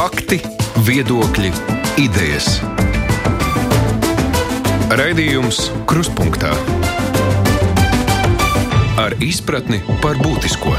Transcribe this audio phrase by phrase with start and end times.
[0.00, 0.38] Fakti,
[0.86, 1.50] viedokļi,
[2.00, 2.46] idejas.
[4.96, 6.54] Raidījums Kruspunkta
[8.96, 10.72] ar izpratni par būtisko.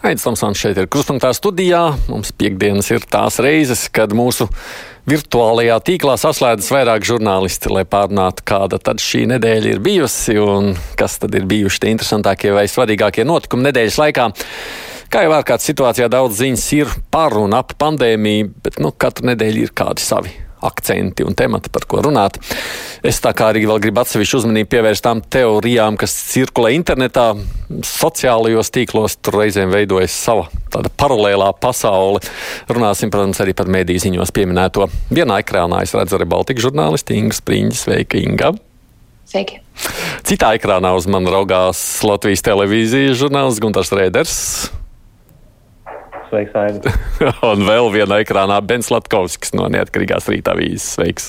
[0.00, 1.82] Aizsmeļamies, Tomsons šeit ir Kruspunkta studijā.
[2.08, 4.48] Mums piekdienas ir tās reizes, kad mūsu
[5.04, 11.20] virtuālajā tīklā saslēdzas vairāk žurnālisti, lai pārunātu, kāda tad šī nedēļa ir bijusi un kas
[11.20, 14.30] tad ir bijuši tie interesantākie vai svarīgākie notikumi nedēļas laikā.
[15.14, 19.60] Kā jau ārkārtas situācijā daudz ziņas ir par un ap pandēmiju, bet nu, katru nedēļu
[19.62, 20.32] ir kādi savi
[20.66, 22.40] akcenti un temati, par ko runāt.
[23.06, 27.28] Es tā kā arī vēl gribu atsevišķu uzmanību pievērst tām teorijām, kas cirkulē internetā,
[27.86, 29.14] sociālajos tīklos.
[29.22, 32.18] Tur reizēm veidojas sava tāda paralēlā pasaule.
[32.66, 34.90] Runāsim, protams, arī par mēdīju ziņos pieminēto.
[35.14, 37.86] Vienā ekrānā es redzu arī Baltiku žurnālisti Inga Spriņģis.
[37.86, 38.56] Sveika, Inga!
[39.30, 39.62] Sveiki!
[40.26, 44.40] Citā ekrānā uz mani raugās Latvijas televīzijas žurnālists Gunārs Rēders.
[46.34, 46.90] Sveiks, Aida.
[47.52, 50.88] Un vēl vienā ekrānā Bens Latkovskis no Neatkarīgās rīta avīzes.
[50.96, 51.28] Sveiks!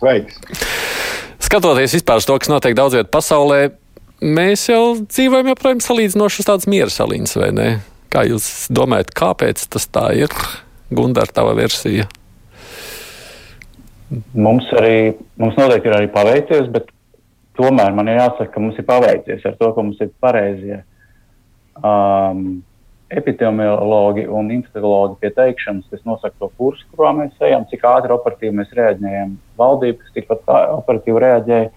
[0.00, 0.38] Sveiks!
[1.44, 3.58] Skatoties vispār uz to, kas notiek daudz vietā pasaulē,
[4.24, 7.68] mēs jau dzīvojam joprojām salīdzinoši uz tādas miera salīdzes, vai ne?
[8.10, 10.32] Kā jūs domājat, kāpēc tas tā ir?
[10.88, 12.08] Gundar, tava versija.
[14.32, 16.88] Mums arī, mums noteikti ir arī paveicies, bet
[17.60, 20.80] tomēr man ir jāsaka, ka mums ir paveicies ar to, ka mums ir pareizie
[21.84, 22.62] um,
[23.10, 28.56] epidemiologi un infekciologi pie teikšanas, kas nosaka to kursu, kurā mēs ejam, cik ātri operatīvi
[28.60, 29.36] mēs reaģējam.
[29.58, 31.70] Valdība, kas tikpat operatīvi reaģēja.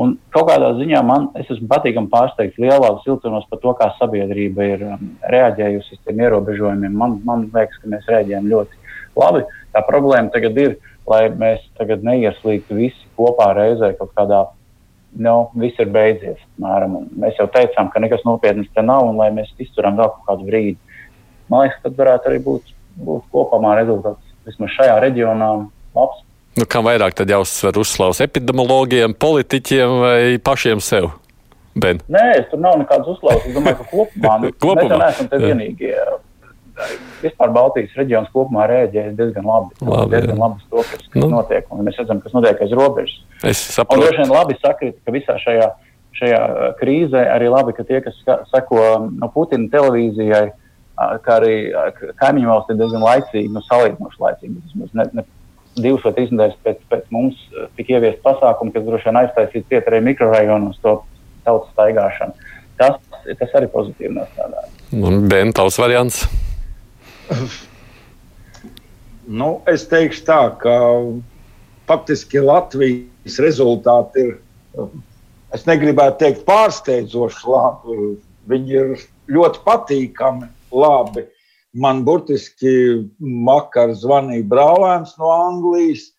[0.00, 4.68] Un kaut kādā ziņā man es esmu patīkami pārsteigts lielākos vilcienos par to, kā sabiedrība
[4.70, 6.96] ir um, reaģējusi uz tiem ierobežojumiem.
[6.96, 8.80] Man, man liekas, ka mēs reaģējam ļoti
[9.20, 9.44] labi.
[9.76, 10.78] Tā problēma tagad ir,
[11.10, 14.46] lai mēs tagad neieslīgtu visi kopā reizē kaut kādā
[15.18, 16.40] nu, viss ir beidzies.
[16.62, 20.48] Mēram, mēs jau teicām, ka nekas nopietnas te nav, un lai mēs izturam vēl kādu
[20.48, 20.98] brīdi.
[21.52, 22.74] Man liekas, tas varētu arī būt,
[23.04, 25.50] būt kopumā rezultāts vismaz šajā reģionā
[25.96, 26.22] labs.
[26.58, 31.08] Nu, kam vairāk tad jāuzsver uzslavas epidemiologiem, politiķiem vai pašiem sev?
[31.72, 32.02] Ben.
[32.12, 33.46] Nē, es tur nav nekādas uzslavas.
[33.48, 34.88] Es domāju, ka kopumā, nu, kopumā.
[34.90, 35.94] mēs neesam te vienīgie.
[37.22, 39.74] Vispār Baltijas reģions kopumā rēģējas diezgan labi.
[39.84, 40.40] Labi, diezgan jā.
[40.40, 41.28] labi to, kas, kas Nu.
[41.34, 41.66] notiek.
[41.70, 43.18] Un mēs redzam, kas notiek aiz robežas.
[43.44, 44.00] Es Un saprotu.
[44.06, 45.68] droši vien labi sakrīt, ka visā šajā,
[46.18, 46.40] šajā
[46.80, 48.16] krīzē arī labi, ka tie, kas
[48.50, 48.80] seko
[49.12, 50.50] no Putina televīzijai,
[51.24, 51.54] kā arī
[52.20, 54.86] kaimiņu valsts ir diezgan laicīgi, nu, salīdzinoši laicīgi.
[54.94, 55.24] Ne, ne,
[55.76, 57.36] divas vai trīs nedēļas pēc, pēc mums
[57.76, 61.02] tika ieviest pasākumi, kas droši vien aiztaisīja ciet arī mikrorajonos to
[61.44, 62.32] tautas staigāšanu.
[62.80, 62.96] Tas,
[63.38, 64.68] tas arī pozitīvi nostādās.
[64.92, 66.24] Un Ben, tavs variants.
[69.22, 70.74] Nu, es teikšu tā, ka
[71.86, 74.32] faktiski Latvijas rezultāti ir,
[75.54, 77.98] es negribētu teikt, pārsteidzoši labi.
[78.50, 81.26] Viņi ir ļoti patīkami labi.
[81.72, 82.72] Man burtiski
[83.46, 86.10] vakar zvanīja brālēns no Anglijas.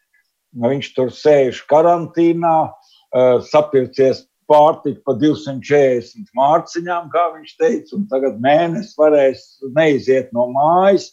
[0.63, 8.39] Viņš tur sēž karantīnā, eh, sapircies pārtika par 240 mārciņām, kā viņš teica, un tagad
[8.43, 11.09] mēnesis varēs neiziet no mājas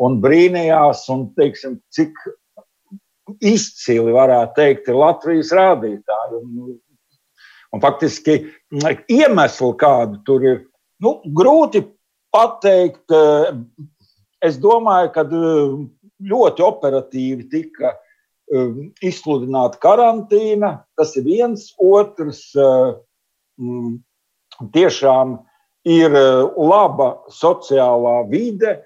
[0.00, 2.16] un brīnījās, un, teiksim, cik
[3.44, 6.40] izcili varētu teikt, ir Latvijas rādītāji.
[6.40, 6.76] Un,
[7.74, 8.38] un faktiski
[9.12, 10.62] iemesli, kādi tur ir,
[11.02, 11.84] nu, grūti
[12.34, 13.04] pateikt.
[13.10, 13.52] eh,
[14.44, 15.70] Es domāju, ka eh,
[16.28, 17.94] ļoti operatīvi tika
[19.02, 20.84] izsludināta karantīna.
[20.96, 22.52] Tas ir viens, otrs.
[22.56, 22.94] eh,
[23.58, 23.96] mm,
[24.72, 25.38] Tiešām
[25.84, 28.78] ir eh, laba sociālā vide,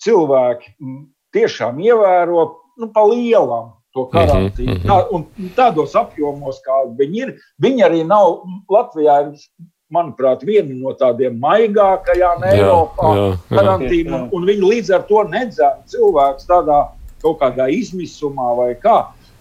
[0.00, 1.02] cilvēki mm,
[1.36, 2.46] tiešām ievēro
[2.80, 4.78] nu, pa lielam to karantīnu.
[4.78, 5.50] Mhm, mhm.
[5.56, 8.40] Tā, tādos apjomos, kādi viņi ir, viņi arī nav
[8.70, 9.20] Latvijā.
[9.28, 13.38] Ir, Manuprāt, viena no tādiem maigākajām Jā, Eiropā jā, jā.
[13.50, 16.76] karantīnu, un, un viņi līdz ar to nedzēra cilvēku tādā
[17.22, 18.98] kaut kādā izmisumā vai kā.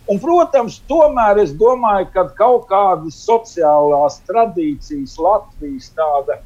[0.10, 6.40] Un, protams, tomēr es domāju, ka kaut kādas sociālās tradīcijas Latvijas tāda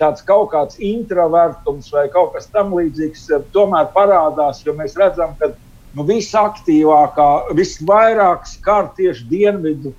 [0.00, 5.50] tāds kaut kāds introvertums vai kaut kas tamlīdzīgs um, tomēr parādās, jo mēs redzam, ka
[5.94, 7.28] nu, visaktīvākā,
[7.58, 9.92] visvairāk skar tieši dienvidu.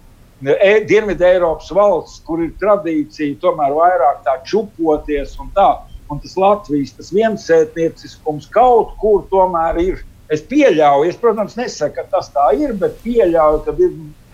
[0.46, 5.70] E, Dienvidu Eiropas valsts, kur ir tradīcija tomēr vairāk tā čupoties un tā.
[6.12, 10.04] Un tas Latvijas tas viensētnieciskums kaut kur tomēr ir.
[10.34, 13.92] Es pieļauju, es, protams, nesaku, ka tas tā ir, bet pieļauju, ka ir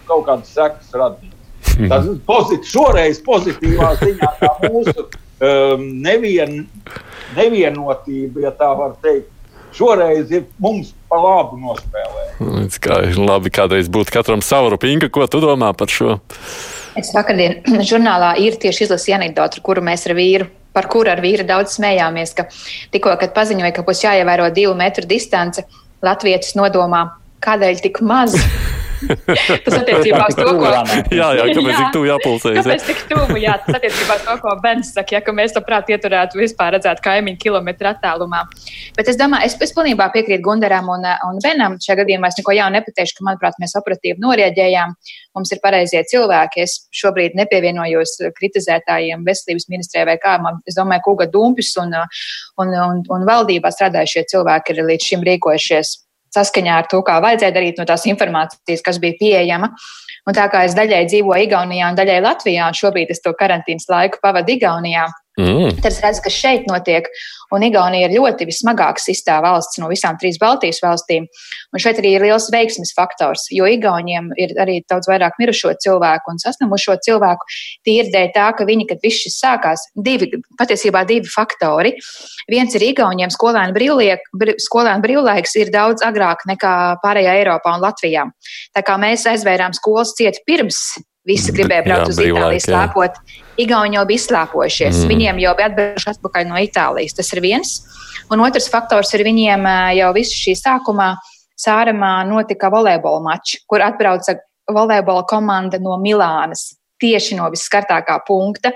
[0.07, 1.38] kaut kādas sekas radītas.
[1.89, 6.63] Tas ir pozit, šoreiz pozitīvā ziņā, kā mūsu um, nevien,
[7.35, 9.27] nevienotība, ja tā var teikt,
[9.75, 12.39] šoreiz ir mums pa labu nospēlēt.
[12.39, 16.17] Līdz kā labi kādreiz būtu katram savu rupinka, ko tu domā par šo?
[16.99, 17.61] Es vakardien
[17.91, 22.35] žurnālā ir tieši izlasīju anekdoti, kuru mēs ar vīru par kuru ar vīru daudz smējāmies,
[22.38, 22.47] ka
[22.94, 25.65] tikko, kad paziņoja, ka būs jāievēro divu metru distance,
[26.01, 27.06] Latvijas nodomā,
[27.45, 28.38] kādēļ tik maz.
[29.65, 30.71] tas attiecībā uz to, ko.
[31.19, 32.65] jā, jā, kāpēc tik tuvu jāpulsējas?
[32.68, 35.89] Kāpēc tik tuvu, jā, tas attiecībā uz to, ko Bens saka, ja, ka mēs labprāt
[35.94, 38.44] ieturētu vispār redzēt kaimiņu kilometru attālumā.
[38.98, 41.77] Bet es domāju, es, es pilnībā piekrītu Gundaram un, un Benam.
[41.81, 44.95] Šajā gadījumā es neko jaunu nepateikšu, ka, manuprāt, mēs operatīvi norieģējām.
[45.38, 46.65] Mums ir pareizie cilvēki.
[46.65, 50.38] Es šobrīd nepievienojos kritizētājiem veselības ministrijai vai kā.
[50.44, 51.95] Man, es domāju, ka Uga Dumpis un,
[52.62, 55.97] un, un, un valdībā strādājušie cilvēki ir līdz šim rīkojušies
[56.36, 59.72] saskaņā ar to, kā vajadzēja darīt no tās informācijas, kas bija pieejama.
[60.30, 63.89] Un tā kā es daļai dzīvoju Igaunijā un daļai Latvijā, un šobrīd es to karantīnas
[63.89, 65.07] laiku pavadu Igaunijā,
[65.39, 65.78] Mm.
[65.80, 67.07] Tad es redzu, kas šeit notiek.
[67.56, 71.28] Un Igaunija ir ļoti vismagāk sistā valsts no visām trīs Baltijas valstīm.
[71.72, 76.33] Un šeit arī ir liels veiksmes faktors, jo Igauniem ir arī daudz vairāk mirušo cilvēku
[76.33, 77.48] un saslimušo cilvēku.
[77.88, 81.94] Tīri dēļ tā, ka viņi, kad viss šis sākās, divi, patiesībā divi faktori.
[82.51, 84.28] Viens ir Igauniem skolēnu, brīvliek,
[84.63, 86.74] skolēnu brīvlaiks ir daudz agrāk nekā
[87.04, 88.28] pārējā Eiropā un Latvijā.
[88.75, 90.83] Tā kā mēs aizvērām skolas ciet pirms
[91.27, 93.18] Visi gribēja braukt jā, uz Itāliju, slēpot.
[93.62, 95.03] Igauni jau bija izslēpojušies.
[95.03, 95.12] Mm.
[95.12, 97.18] Viņiem jau bija atbraukuši atpakaļ no Itālijas.
[97.19, 97.73] Tas ir viens.
[98.33, 99.68] Un otrs faktors ir viņiem
[100.00, 101.12] jau visu šī sākumā
[101.62, 104.39] Sāremā notika volejbola mačs, kur atbrauca
[104.71, 106.71] volejbola komanda no Milānas.
[107.01, 108.73] Tieši no visskartākā punkta.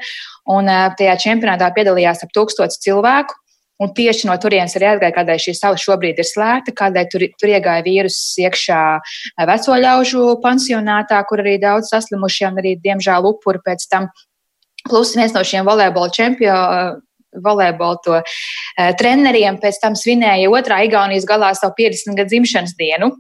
[0.54, 3.38] Un tajā čempionātā piedalījās ap tūkstots cilvēku.
[3.84, 7.52] Un tieši no turienes arī atgāja, kādēļ šī sala šobrīd ir slēgta, kādēļ tur, tur
[7.52, 8.84] iegāja vīruss iekšā
[9.50, 14.08] veco ļaužu pansionātā, kur arī daudz saslimušie un arī, diemžēl, upuri pēc tam.
[14.86, 17.04] Plus viens no šiem volejbola čempioniem
[17.44, 19.60] volejbola to uh, treneriem.
[19.62, 23.12] Pēc tam svinēja otrā Igaunijas galā savu 50 gadu dzimšanas dienu,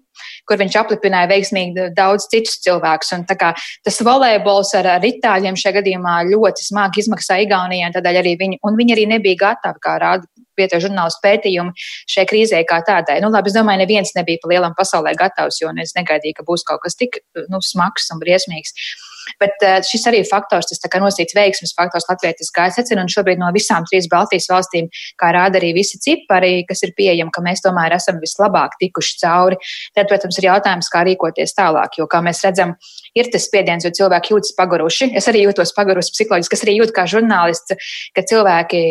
[0.48, 3.12] kur viņš aplipināja veiksmīgi daudz citus cilvēkus.
[3.18, 3.52] Un, kā,
[3.86, 8.62] tas volejbols ar, ar itāļiem šajā gadījumā ļoti smagi izmaksāja Igaunijai, un tādēļ arī viņi,
[8.64, 13.20] viņi arī nebija gatavi, kā rāda vietējais žurnālistu pētījumi šai krīzē kā tādai.
[13.24, 16.66] Nu, labi, es domāju, neviens nebija pa lielam pasaulē gatavs, jo es negaidīju, ka būs
[16.68, 18.76] kaut kas tik nu, smags un briesmīgs.
[19.42, 23.12] Bet uh, šis arī ir faktors, tas nosīts veiksmes faktors Latvijas kā es secinu, un
[23.12, 24.90] šobrīd no visām trīs Baltijas valstīm,
[25.22, 29.60] kā rāda arī visi cipari, kas ir pieejami, ka mēs tomēr esam vislabāk tikuši cauri.
[29.98, 32.76] Tad, protams, ir jautājums, kā rīkoties tālāk, jo, kā mēs redzam,
[33.18, 35.12] ir tas spiediens, jo cilvēki jūtas paguruši.
[35.18, 38.86] Es arī jūtos pagurusi psiholoģiski, kas arī jūt kā žurnālists, ka cilvēki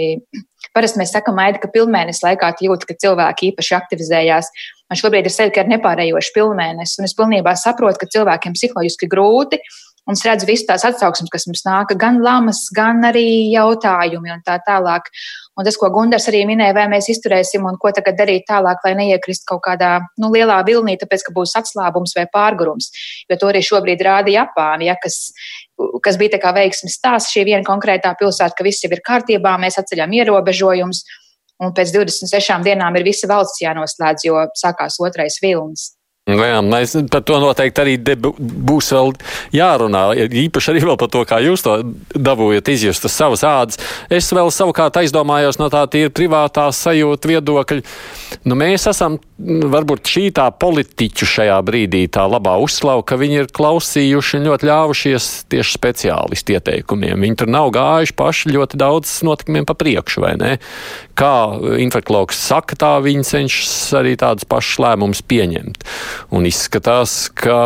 [0.74, 4.50] Parasti mēs sakām, Aida, ka pilnmēnesis laikā jūt, ka cilvēki īpaši aktivizējās.
[4.90, 9.10] Man šobrīd ir sajūta, ka ir nepārējoši pilnmēnesis, un es pilnībā saprotu, ka cilvēkiem psiholoģiski
[9.12, 9.62] grūti
[10.04, 14.42] Un es redzu visas tās atsauksmes, kas mums nāk, gan lamas, gan arī jautājumi un
[14.44, 15.08] tā tālāk.
[15.56, 18.92] Un tas, ko Gunārs arī minēja, vai mēs izturēsim un ko tagad darīt tālāk, lai
[18.98, 22.90] neiekrist kaut kādā nu, lielā vilnī, tāpēc, ka būs atslābums vai pārgurums.
[23.30, 25.30] Jo to arī šobrīd rāda Japāna, ja, kas,
[26.04, 29.56] kas bija tā kā veiksmes stāsts šī viena konkrētā pilsēta, ka viss jau ir kārtībā,
[29.60, 31.04] mēs atceļam ierobežojumus.
[31.62, 35.94] Un pēc 26 dienām ir visa valsts jānoslēdz, jo sākās otrais vilnis.
[36.24, 39.10] Nu jā, mēs par to noteikti arī būs vēl
[39.52, 40.06] jārunā.
[40.24, 41.74] Īpaši arī par to, kā jūs to
[42.16, 43.76] dabūjat izjust savas ādas.
[44.08, 47.84] Es vēl savukārt aizdomājos no tā tīra privātā sajūta viedokļa.
[48.48, 53.52] Nu, mēs esam varbūt šī tā politiķu šajā brīdī tā labā uzslava, ka viņi ir
[53.52, 57.20] klausījuši un ļoti ļāvušies tieši speciālistu ieteikumiem.
[57.20, 60.56] Viņi tur nav gājuši paši ļoti daudz notikumiem pa priekšu, vai ne?
[61.20, 61.34] Kā
[61.84, 65.84] infeklogs saka, tā viņi cenšas arī tādus pašus lēmumus pieņemt.
[66.34, 67.56] Un izskatās, ka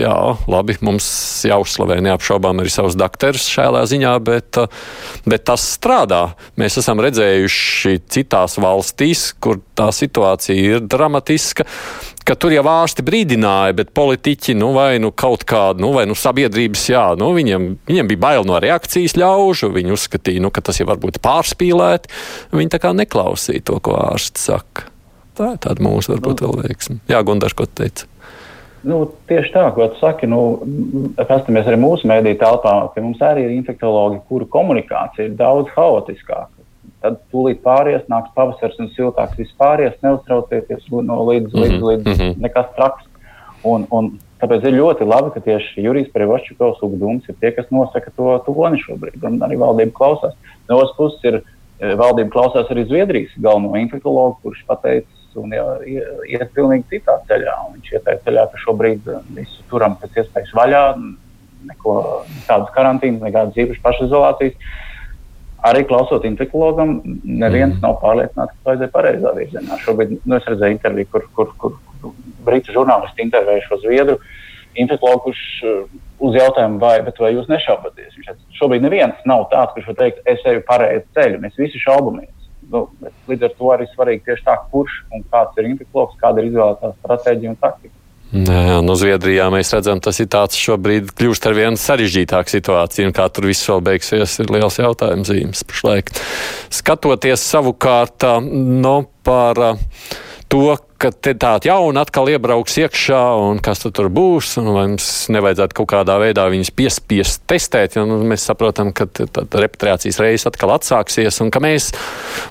[0.00, 0.16] jā,
[0.50, 1.08] labi, mums
[1.48, 4.60] jāuzslavē neapšaubām arī savus dakterus šajā ziņā, bet,
[5.28, 6.22] bet tas strādā.
[6.60, 11.66] Mēs esam redzējuši citās valstīs, kur tā situācija ir dramatiska
[12.28, 16.16] ka tur jau ārsti brīdināja, bet politiķi, nu, vai nu kaut kāda, nu, vai nu
[16.18, 20.82] sabiedrības, jā, nu, viņiem, viņiem bija bail no reakcijas ļaužu, viņi uzskatīja, nu, ka tas
[20.82, 22.10] jau varbūt pārspīlēt,
[22.52, 24.90] viņi tā kā neklausīja to, ko ārsts saka.
[25.38, 26.98] Tā ir tāda mūsu varbūt vēl veiksme.
[27.10, 28.08] Jā, Gundars, ko teica?
[28.88, 30.40] Nu, tieši tā, ko tu saki, nu,
[31.18, 36.54] paskatāmies arī mūsu mēdīju telpā, ka mums arī ir infektuologi, kuru komunikācija ir daudz haotiskāka.
[37.02, 42.06] Tad tūlīt pāries, nāks pavasars un siltāks viss pāries, neuztraucieties no līdz, līdz, mhm, līdz
[42.06, 42.40] mm -hmm.
[42.46, 43.04] nekas traks.
[43.66, 48.10] Un, un tāpēc ir ļoti labi, ka tieši Jurijs Prevošķikovs Ugdums ir tie, kas nosaka
[48.16, 50.34] to toni šobrīd, un arī valdība klausās.
[50.68, 56.52] No otras puses ir e, valdība klausās arī Zviedrijas galveno infektuologu, kurš pateica, un iet
[56.56, 57.54] pilnīgi citā ceļā.
[57.66, 60.82] Un viņš iet tajā ceļā, ka šobrīd uh, visu turam pēc iespējas vaļā,
[61.68, 61.94] neko
[62.48, 64.70] tādas karantīnas, nekādas īpašas pašizolācijas.
[65.68, 67.82] Arī klausot infektuologam, neviens mm.
[67.82, 69.78] nav pārliecināts, ka tā ir pareizā virzienā.
[69.82, 72.12] Šobrīd nu, es redzēju interviju, kur, kur, kur, kur
[72.46, 74.20] brītu žurnālisti intervēja šo zviedru
[74.78, 78.14] infektuologu, kurš uh, uz jautājumu, vai, vai jūs nešaubaties.
[78.14, 81.42] Viņš šobrīd neviens nav tāds, kurš var teikt, es eju pareizi ceļu.
[81.42, 82.37] Mēs visi šaubamies.
[82.72, 82.84] Nu,
[83.30, 86.92] līdz ar to arī svarīgi tieši tā, kurš un kāds ir infektuologs, kāda ir izvēlētā
[86.98, 87.94] stratēģija un taktika.
[88.28, 93.14] Jā, no Zviedrijā mēs redzam, tas ir tāds šobrīd kļūst ar vien sarežģītāku situāciju, un
[93.16, 96.12] kā tur viss vēl beigsies, ir liels jautājums zīmes pašlaik.
[96.68, 99.62] Skatoties savukārt no par
[100.48, 104.84] to, ka te tāda jauna atkal iebrauks iekšā, un kas tu tur būs, un vai
[104.90, 110.48] mums nevajadzētu kaut kādā veidā viņus piespiest testēt, jo nu, mēs saprotam, ka repatriācijas reizes
[110.50, 111.92] atkal atsāksies, un ka mēs,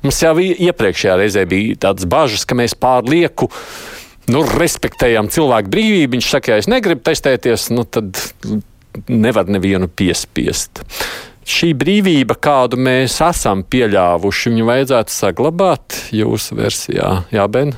[0.05, 3.49] mums jau iepriekšējā reizē bija tādas bažas, ka mēs pārlieku
[4.31, 6.17] nu, respektējam cilvēku brīvību.
[6.17, 8.19] Viņš saka, ja es negribu testēties, nu, tad
[9.07, 10.83] nevar nevienu piespiest.
[11.47, 17.71] Šī brīvība, kādu mēs esam pieļāvuši, viņu vajadzētu saglabāt jūsu versijā, Jā, Ben?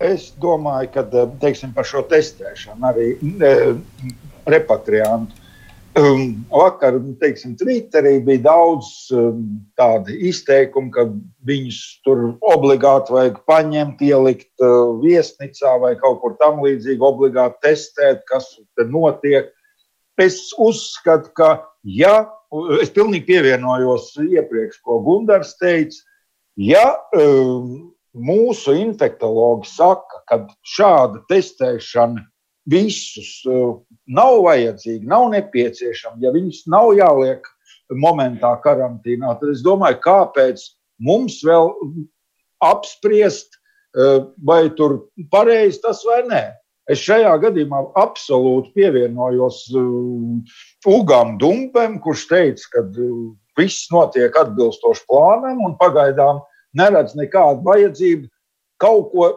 [0.00, 1.04] Es domāju, ka
[1.42, 3.54] teiksim, par šo testēšanu arī e,
[4.48, 5.40] repatriantu
[5.98, 9.40] Um, vakar, teiksim, Twitterī bija daudz um,
[9.74, 11.08] tādu izteikumu, ka
[11.48, 18.22] viņus tur obligāti vajag paņemt, ielikt uh, viesnīcā vai kaut kur tam līdzīgi, obligāti testēt,
[18.30, 19.50] kas tur notiek.
[20.14, 21.50] Es uzskatu, ka,
[21.82, 22.28] ja
[22.78, 26.04] es pilnīgi pievienojos iepriekš, ko Gunārs teica,
[26.54, 26.86] ja
[27.18, 32.24] um, mūsu infektuologi saka, ka šāda testēšana
[32.70, 33.78] visus uh,
[34.10, 37.46] nav vajadzīgi, nav nepieciešami, ja viņus nav jāliek
[37.90, 40.62] momentā karantīnā, tad es domāju, kāpēc
[41.02, 41.72] mums vēl
[42.64, 43.56] apspriest,
[43.96, 45.00] uh, vai tur
[45.32, 46.44] pareizi tas vai nē.
[46.90, 52.86] Es šajā gadījumā absolūti pievienojos uh, Ugam Dumpem, kurš teica, ka
[53.58, 56.42] viss notiek atbilstoši plānam un pagaidām
[56.76, 58.28] neredz nekādu vajadzību
[58.80, 59.28] kaut ko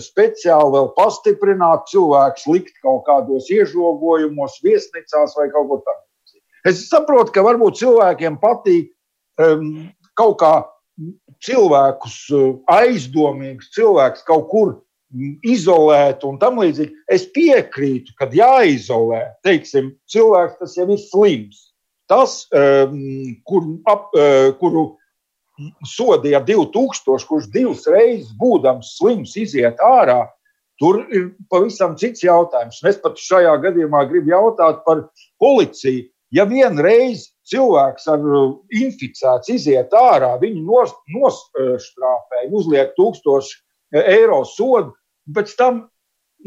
[0.00, 6.40] speciāli vēl pastiprināt cilvēku, likt kaut kādos iežogojumos, viesnīcās vai kaut ko tādu.
[6.68, 8.92] Es saprotu, ka varbūt cilvēkiem patīk
[9.42, 10.52] um, kaut kā
[11.42, 14.76] cilvēkus, uh, aizdomīgus cilvēkus kaut kur
[15.44, 16.94] izolēt un tam līdzīgi.
[17.12, 21.68] Es piekrītu, ka jāizolē, teiksim, cilvēks, tas jau ir slims.
[22.10, 22.96] Tas, um,
[23.48, 24.92] kur, ap, uh, kuru
[25.86, 30.24] sodīja 2000, kurš divas reizes būdams slims iziet ārā.
[30.80, 32.80] Tur ir pavisam cits jautājums.
[32.88, 35.04] Es pat šajā gadījumā gribu jautāt par
[35.42, 36.08] policiju.
[36.32, 43.52] Ja vienreiz cilvēks ar uh, inficēts iziet ārā, viņu nostrāpē, uzliek 1000
[44.00, 44.94] eiro sodu,
[45.36, 45.82] pēc tam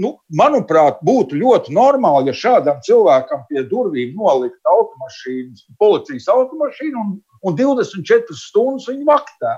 [0.01, 7.13] nu, manuprāt, būtu ļoti normāli, ja šādam cilvēkam pie durvīm nolikt automašīnas, policijas automašīnu un
[7.45, 9.55] un 24 stundas viņu vaktē.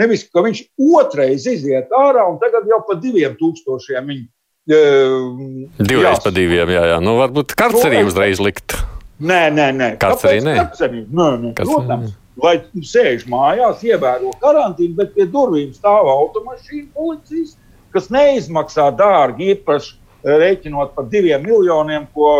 [0.00, 0.64] Nevis, ka viņš
[0.98, 4.26] otrais iziet ārā un tagad jau pa diviem tūkstošiem viņu.
[4.64, 7.00] Uh, Divreiz pa diviem, jā, jā.
[7.04, 8.78] Nu, varbūt karcerī no, uzreiz likt.
[9.20, 9.88] Nē, nē, nē.
[10.00, 10.54] Karcerī nē.
[10.62, 11.02] Karcerī?
[11.04, 11.52] Nē, nē.
[11.58, 17.54] Protams, lai sēž mājās, ievēro karantīnu, bet pie durvīm stāv automašīna policijas,
[17.94, 22.32] kas neizmaksā dārgi, īpaši rēķinot par diviem miljoniem, ko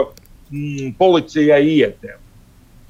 [0.48, 2.23] mm, policijai ietiem.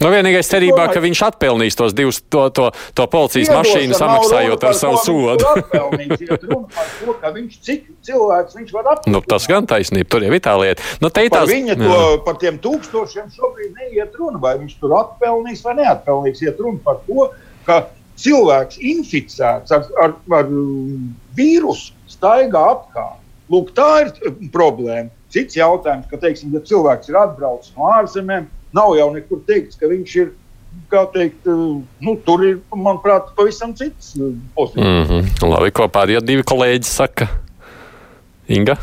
[0.04, 4.76] Nu, vienīgais cerībā, ka viņš atpelnīs tos divus, to, to, to policijas mašīnu samaksājot ar
[4.76, 5.52] savu sodu.
[5.73, 9.08] to, viņš, cik cilvēks viņš var apkalpot.
[9.14, 10.84] Nu, tas gan taisnība, tur jau ir tā lieta.
[11.00, 15.64] Nu, te par, viņa to, par tiem tūkstošiem šobrīd neiet runa, vai viņš tur atpelnīs
[15.64, 16.42] vai neatpelnīs.
[16.44, 17.30] Iet runa par to,
[17.64, 17.87] ka
[18.20, 20.50] cilvēks inficēts ar, ar, ar
[21.38, 23.23] vīrusu staigā apkārt.
[23.52, 25.08] Lūk, tā ir problēma.
[25.32, 29.90] Cits jautājums, ka, teiksim, ja cilvēks ir atbraucis no ārzemēm, Nav jau nekur teikts, ka
[29.90, 30.33] viņš ir.
[30.90, 34.87] Teikt, nu, tur ir, manuprāt, pavisam cits uh, pozīcijas.
[34.87, 35.50] Mm -hmm.
[35.52, 37.28] Labi, ko pārējie divi kolēģi saka?
[38.50, 38.75] Inga?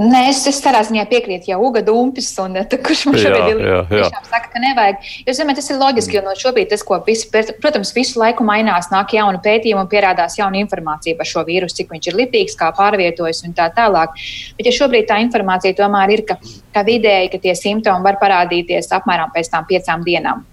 [0.00, 3.58] Nē, es, es tādā ziņā piekrītu jau Uga Dumpis, un tā, kurš man šobrīd ir
[3.90, 5.10] tiešām saka, ka nevajag.
[5.26, 7.28] Jo, zināt, tas ir loģiski, jo no šobrīd tas, ko visi,
[7.60, 11.92] protams, visu laiku mainās, nāk jauna pētījuma un pierādās jauna informācija par šo vīrusu, cik
[11.92, 14.16] viņš ir lipīgs, kā pārvietojas un tā tālāk.
[14.56, 16.40] Bet ja šobrīd tā informācija tomēr ir, ka,
[16.72, 20.46] ka vidēji, ka tie simptomi var parādīties apmēram pēc tām piecām dienām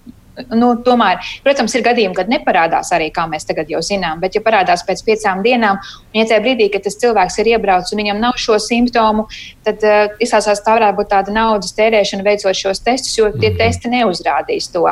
[0.54, 4.44] nu, tomēr, protams, ir gadījumi, kad neparādās arī, kā mēs tagad jau zinām, bet, ja
[4.46, 5.80] parādās pēc piecām dienām,
[6.12, 9.28] un ja tajā brīdī, kad tas cilvēks ir iebraucis un viņam nav šo simptomu,
[9.66, 13.60] tad uh, izsāsās tā varētu būt tāda naudas tērēšana veicot šos testus, jo tie mhm.
[13.62, 14.86] testi neuzrādīs to.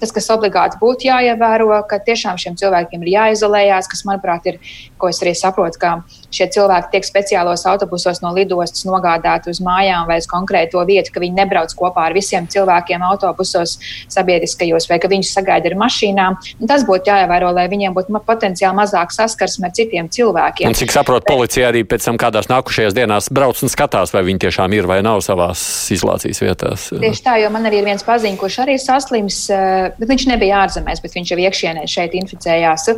[0.00, 4.60] Tas, kas obligāti būtu jāievēro, ka tiešām šiem cilvēkiem ir jāizolējās, kas, manuprāt, ir,
[5.00, 5.92] ko es arī saprotu, ka
[6.34, 11.22] šie cilvēki tiek speciālos autobusos no lidostas nogādāti uz mājām vai uz konkrēto vietu, ka
[11.22, 13.76] viņi nebrauc kopā ar visiem cilvēkiem autobusos
[14.12, 16.36] sabiedriskajos apstākļos, vai ka viņus sagaida ar mašīnām.
[16.66, 20.68] Tas būtu jāievēro, lai viņiem būtu potenciāli mazāk saskarsme ar citiem cilvēkiem.
[20.68, 24.46] Un, cik saprotu, policija arī pēc tam kādās nākušajās dienās brauc un skatās, vai viņi
[24.46, 26.88] tiešām ir vai nav savās izolācijas vietās.
[26.90, 30.62] Tieši tā, jo man arī ir viens paziņš, kurš arī saslims, eh, bet viņš nebija
[30.64, 32.88] ārzemēs, bet viņš jau iekšienē šeit inficējās.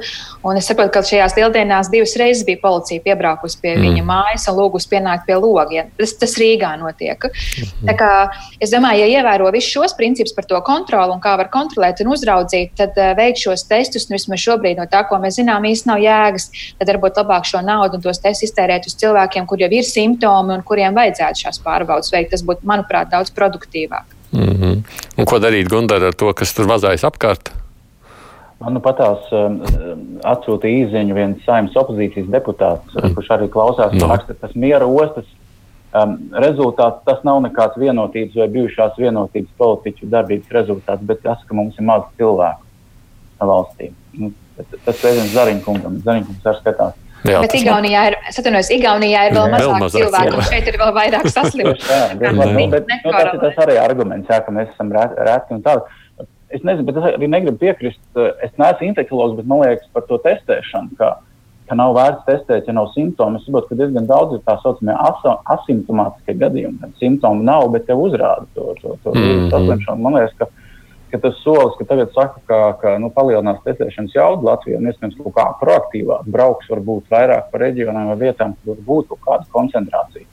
[0.44, 3.86] Un es saprotu, ka šajās lieldienās divas reizes bija policija piebraukusi pie mm.
[3.86, 5.90] viņa mājas un lūgusi pienākt pie logiem.
[5.98, 7.28] Tas, tas Rīgā notiek.
[7.28, 7.88] Mm.
[7.88, 8.10] Tā kā,
[8.62, 12.12] es domāju, ja ievēro visus šos principus par to kontroli un kā var kontrolēt un
[12.14, 15.90] uzraudzīt, tad uh, veikt šos testus, nu vismaz šobrīd no tā, ko mēs zinām, īsti
[15.90, 16.50] nav jēgas.
[16.80, 20.56] Tad varbūt labāk šo naudu un tos testus iztērēt uz cilvēkiem, kur jau ir simptomi
[20.56, 22.34] un kuriem vajadzētu šās pārbaudas veikt.
[22.34, 24.16] Tas būtu, manuprāt, daudz produktīvāk.
[24.32, 24.82] Mm -hmm.
[25.16, 27.50] Un ko darīt Gunār ar to, kas tur vazājas apkārt?
[28.58, 29.60] Man nu patās um,
[30.26, 33.14] atsūtīja īziņu viens saimnes opozīcijas deputāts, mm.
[33.14, 34.08] kurš arī klausās, no.
[34.10, 35.24] raksta, tas miera ostas
[35.96, 36.14] um,
[36.44, 37.02] rezultāts.
[37.06, 41.88] Tas nav nekāds vienotības vai bijušās vienotības politiķu darbības rezultāts, bet tas, ka mums ir
[41.88, 43.92] maz cilvēku valstī.
[44.18, 46.96] Nu, tas reizēm Zariņkungam, Zariņkungs arī skatās.
[47.26, 50.76] Jā, bet Igaunijā ir, es atvainojos, Igaunijā ir vēl mazāk, mazāk cilvēku, un šeit ir
[50.78, 51.88] vēl vairāk saslimuši.
[51.90, 55.64] jā, bet, bet, nu, tas ir tas arī arguments, jā, ka mēs esam reti un
[55.66, 56.28] tādi.
[56.54, 58.00] Es nezinu, bet es arī negribu piekrist.
[58.16, 61.10] Es neesmu infekciologs, bet man liekas par to testēšanu, ka,
[61.68, 63.38] ka nav vērts testēt, ja nav simptomu.
[63.38, 64.96] Es saprotu, ka diezgan daudz ir tā saucamie
[65.54, 66.92] asimptomātiskie gadījumi.
[67.00, 69.50] Simptomu nav, bet tev uzrāda to, to, to mm -hmm.
[69.50, 70.02] saslimšanu.
[70.02, 70.48] Man liekas, ka
[71.10, 75.20] ka tas solis, ka tagad saka, ka, ka nu, palielinās testēšanas jaudu Latvijā un iespējams
[75.36, 80.26] kā proaktīvāk brauks, varbūt vairāk pa reģioniem vai vietām, kur būtu kāda koncentrācija.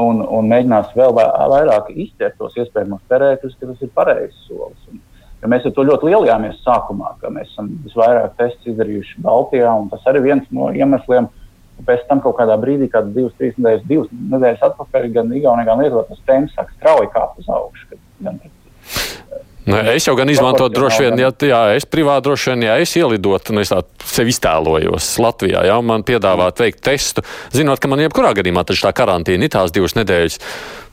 [0.00, 4.84] Un, un mēģinās vēl vairāk izķert tos iespējamos terētus, ka tas ir pareizs solis.
[4.92, 5.02] Un,
[5.42, 9.90] ja mēs ar to ļoti lielījāmies sākumā, ka mēs esam visvairāk testus izdarījuši Baltijā, un
[9.92, 11.28] tas arī viens no iemesliem,
[11.86, 15.82] pēc tam kaut kādā brīdī, kad divas, trīs nedēļas, divas nedēļas atpakaļ, gan Igaunijā, gan
[15.82, 18.02] Lietuvā, tas tēmas sāk strauji kāpt uz augšu.
[18.22, 18.38] Gan,
[19.62, 22.96] Nu, es jau gan izmantotu droši vien, ja jā, es privāti droši vien, ja es
[22.98, 23.78] ielidotu, nu, es tā
[24.10, 27.22] sevi iztēlojos Latvijā, ja man piedāvāt veikt testu,
[27.54, 30.40] zinot, ka man jebkurā gadījumā taču tā karantīna ir tās divas nedēļas.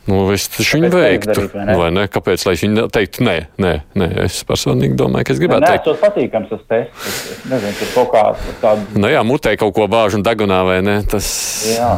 [0.10, 1.30] Nu, es taču viņu veiktu.
[1.30, 1.76] Darīt, vai, ne?
[1.78, 2.06] vai ne?
[2.10, 2.44] Kāpēc?
[2.48, 5.86] Lai viņi teiktu, nē, nē, nē, es personīgi domāju, ka es gribētu nē, teikt.
[5.86, 7.10] Tas patīkams tas tests.
[7.30, 8.24] Es nezinu, tur kaut kā
[8.64, 9.00] tādu.
[9.04, 10.96] Nu jā, mutē kaut ko bāž un degunā vai ne?
[11.10, 11.30] Tas.
[11.70, 11.92] Jā.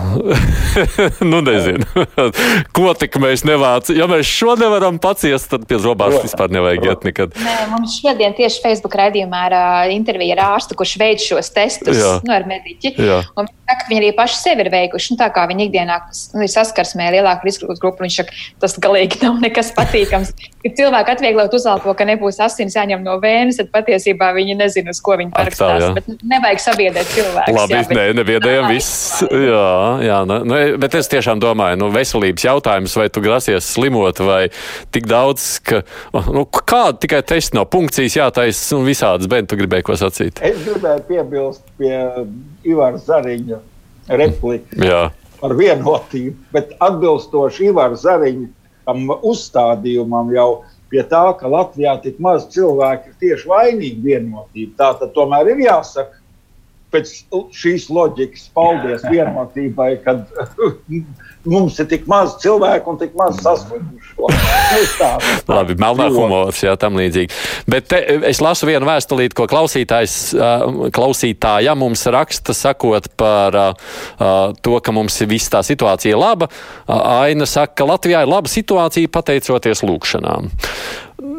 [1.31, 1.87] nu nezinu.
[2.77, 3.95] ko tik mēs nevācam?
[3.95, 7.39] Ja mēs šo nevaram paciest, tad pie zobās Protams, vispār nevajag iet nekad.
[7.39, 12.01] Nē, mums šodien tieši Facebook raidījumā ir uh, intervija ar ārstu, kurš veids šos testus
[12.01, 12.17] jā.
[12.27, 12.93] nu, ar mediķi.
[12.99, 13.21] Jā.
[13.39, 15.13] Un viņi saka, ka viņi arī paši sevi ir veikuši.
[15.13, 15.99] Nu, tā kā viņi ikdienā
[16.35, 20.33] nu, ir saskarsmē lielāku risku grupu Viņš saka, tas galīgi nav nekas patīkams.
[20.61, 25.01] Kad cilvēki atvieglot uzalpo, ka nebūs asins jāņem no vēnes, tad patiesībā viņi nezina, uz
[25.03, 25.87] ko viņi parakstās.
[25.97, 27.55] Bet nevajag sabiedēt cilvēku.
[27.57, 29.23] Labi, jā, nē, nebiedējam viss.
[29.31, 29.71] Jā,
[30.05, 34.43] jā nu, nu, bet es tiešām domāju, nu, veselības jautājums, vai tu grasies slimot, vai
[34.93, 35.81] tik daudz, ka,
[36.29, 40.43] nu, kāda tikai tests nav punkcijas jātaisa un visādas, bet tu gribēji ko sacīt.
[40.45, 41.95] Es gribēju piebilst pie
[42.67, 43.61] Ivara Zariņa
[44.11, 45.11] replika
[45.41, 50.49] par vienotību, bet atbilstoši Ivar Zariņam uzstādījumam jau
[50.91, 54.73] pie tā, ka Latvijā tik maz cilvēku ir tieši vainīgi vienotība.
[54.77, 56.20] Tā tad tomēr ir jāsaka,
[56.91, 57.11] pēc
[57.55, 60.25] šīs loģikas, paldies vienotībai, kad
[61.51, 64.29] mums ir tik maz cilvēku un tik maz saslimušo.
[65.49, 67.33] Labi, melnā humors, jā, tam līdzīgi.
[67.71, 70.17] Bet te, es lasu vienu vēstulīti, ko klausītājs,
[70.95, 73.59] klausītāja mums raksta, sakot par
[74.61, 76.51] to, ka mums ir viss tā situācija laba.
[76.87, 80.51] Aina saka, ka Latvijā ir laba situācija pateicoties lūkšanām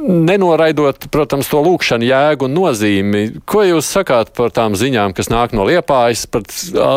[0.02, 3.22] nenoraidot, protams, to lūkšanu jēgu un nozīmi.
[3.48, 6.46] Ko jūs sakāt par tām ziņām, kas nāk no liepājas, par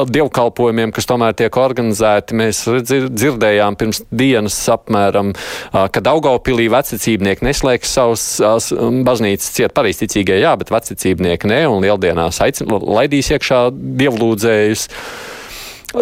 [0.10, 2.38] dievkalpojumiem, kas tomēr tiek organizēti?
[2.40, 5.34] Mēs dzirdējām pirms dienas apmēram,
[5.74, 8.72] ka Daugavpilī vecicībnieki neslēgs savus
[9.08, 14.90] baznīcas ciet pareizticīgie, jā, bet vecicībnieki ne, un lieldienās aicin, laidīs iekšā dievlūdzējus.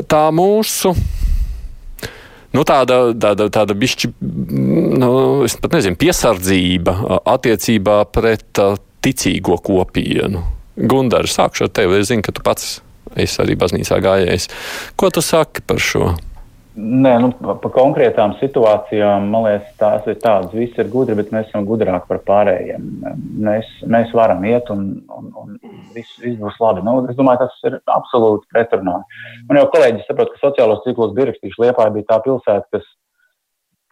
[0.09, 0.95] Tā mūsu
[2.53, 4.11] nu, tāda, tāda, tāda bišķi,
[5.01, 5.11] nu,
[5.47, 6.97] es pat nezinu, piesardzība
[7.35, 8.61] attiecībā pret
[9.03, 10.43] ticīgo kopienu.
[10.73, 11.99] Gundar, sākšu ar tevi.
[12.01, 12.77] Es zinu, ka tu pats
[13.19, 14.47] esi arī baznīcā gājējis.
[14.97, 16.13] Ko tu saki par šo?
[16.73, 20.55] Nē, nu, par konkrētām situācijām, man liekas, tās ir tādas.
[20.57, 22.87] Visi ir gudri, bet mēs esam gudrāki par pārējiem.
[23.45, 25.51] Mēs, mēs varam iet, un, un, un
[25.93, 26.81] viss, viss būs labi.
[26.87, 28.95] Nu, es domāju, tas ir absolūti pretrunā.
[29.49, 32.87] Man jau kolēģis saprot, ka sociālos ciklus bija rakstījuši Liepā, bija tā pilsēta, kas,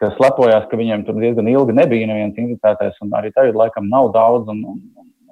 [0.02, 4.10] kas lepojās, ka viņiem tur diezgan ilgi nebija neviens inficētais, un arī tagad laikam nav
[4.16, 4.50] daudz.
[4.50, 4.82] Un, un,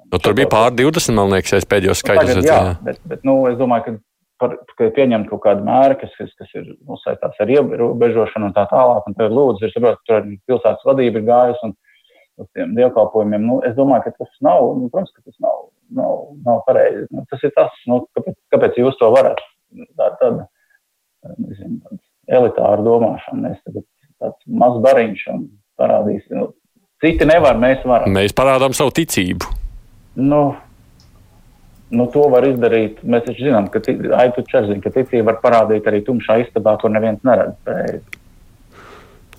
[0.07, 2.47] nu, tur bija pār 20, man liekas, pēdējos skaidrs redzēju.
[2.47, 3.97] Jā, bet, bet nu, es domāju, ka
[4.41, 6.73] par, ka ir pieņemta kaut kāda mēra, kas, kas, kas ir
[7.03, 9.07] saistīts ar ierobežošanu un tā tālāk.
[9.07, 11.75] Un tad, lūdzu, ir saprot, tur pilsētas vadība ir gājusi un
[12.41, 13.45] uz tiem dievkalpojumiem.
[13.47, 16.15] Nu, es domāju, ka tas nav, nu, protams, ka tas nav, nav,
[16.47, 17.05] nav pareizi.
[17.13, 19.41] Nu, tas ir tas, nu, kāpēc, kāpēc jūs to varat.
[19.71, 20.47] Tā ir tāda
[22.31, 23.45] elitāra domāšana.
[23.49, 23.85] Mēs tagad
[24.21, 25.45] tāds mazs bariņš un
[25.81, 26.41] parādīsim.
[26.41, 26.51] Nu,
[27.03, 28.11] citi nevar, mēs varam.
[28.15, 29.53] Mēs parādām savu ticību.
[30.21, 30.43] Nu,
[31.91, 33.01] nu, to var izdarīt.
[33.03, 33.81] Mēs taču zinām, ka,
[34.17, 38.01] Aitu Čerzina, ka ticība var parādīt arī tumšā istabā, kur neviens neredz.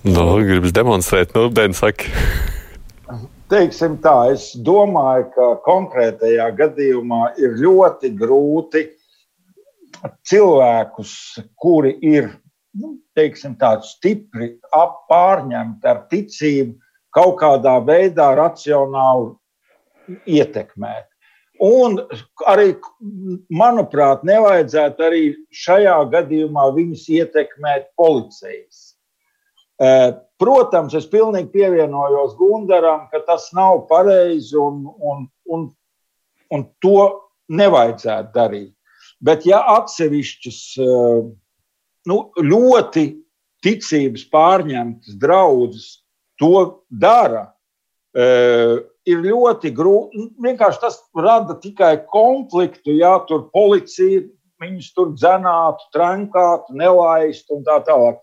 [0.03, 2.09] Nu, gribas demonstrēt, nu, Dēns saka.
[3.51, 8.87] Teiksim tā, es domāju, ka konkrētajā gadījumā ir ļoti grūti
[10.27, 11.13] cilvēkus,
[11.61, 12.31] kuri ir
[12.79, 14.55] nu, teiksim, stipri
[15.09, 16.75] pārņemti ar ticību,
[17.13, 21.12] kaut kādā veidā racionāli ietekmēt.
[21.61, 21.99] Un
[22.49, 22.73] arī,
[23.53, 25.21] manuprāt, nevajadzētu arī
[25.53, 28.93] šajā gadījumā viņus ietekmēt policijas
[30.43, 35.65] Protams, es pilnīgi pievienojos Gundaram, ka tas nav pareizi un, un, un,
[36.53, 37.07] un to
[37.49, 38.71] nevajadzētu darīt.
[39.23, 40.59] Bet, ja atsevišķas
[42.11, 43.05] nu, ļoti
[43.63, 45.87] ticības pārņemtas draudzes
[46.39, 47.47] to dara,
[48.13, 50.27] ir ļoti grūti.
[50.43, 54.21] Vienkārši tas rada tikai konfliktu, ja tur policija
[54.63, 58.19] viņus tur dzenātu, trenkātu, nelaistu un tā tālāk.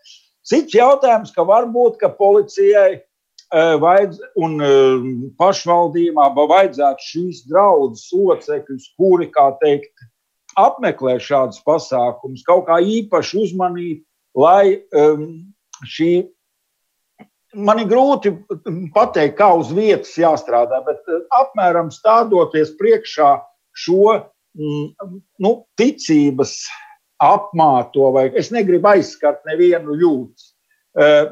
[0.47, 5.09] Cits jautājums, ka varbūt ka policijai eh, vajadz, un eh,
[5.41, 9.93] pašvaldībām vajadzētu šīs draudzes locekļus, kuri, kā teikt,
[10.59, 15.27] apmeklē šādus pasākumus, kaut kā īpaši uzmanīt, lai um,
[15.87, 16.29] šī.
[17.55, 18.31] Man ir grūti
[18.95, 23.33] pateikt, kā uz vietas jāstrādā, bet eh, apmēram stādoties priekšā
[23.75, 24.85] šo mm,
[25.43, 26.55] nu, ticības
[27.21, 30.55] apmāto, vai es negribu aizskart nevienu jūtas.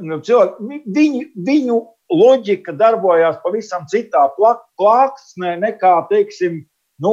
[0.04, 1.78] Nu, viņu, viņu
[2.14, 6.60] loģika darbojās pavisam citā plāksnē nekā, teiksim,
[7.02, 7.12] nu,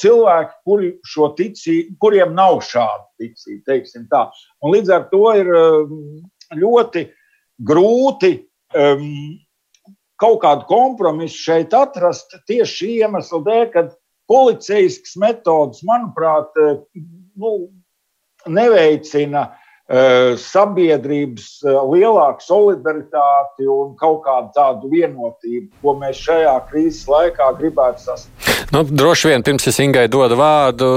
[0.00, 0.90] cilvēki, kuri
[1.38, 3.64] ticību, kuriem nav šāda ticība,
[4.74, 5.50] līdz ar to ir
[6.60, 7.06] ļoti
[7.66, 8.34] grūti
[8.76, 9.06] um,
[10.20, 13.86] kaut kādu kompromisu šeit atrast tieši šī iemesla dēļ, ka
[14.30, 16.54] policijaskas metodas, manuprāt,
[17.40, 17.54] nu,
[18.46, 27.08] neveicina uh, sabiedrības uh, lielāku solidaritāti un kaut kādu tādu vienotību, ko mēs šajā krīzes
[27.10, 28.59] laikā gribētu sasniegt.
[28.70, 30.88] Nu, droši vien pirms es Ingai dodu vārdu,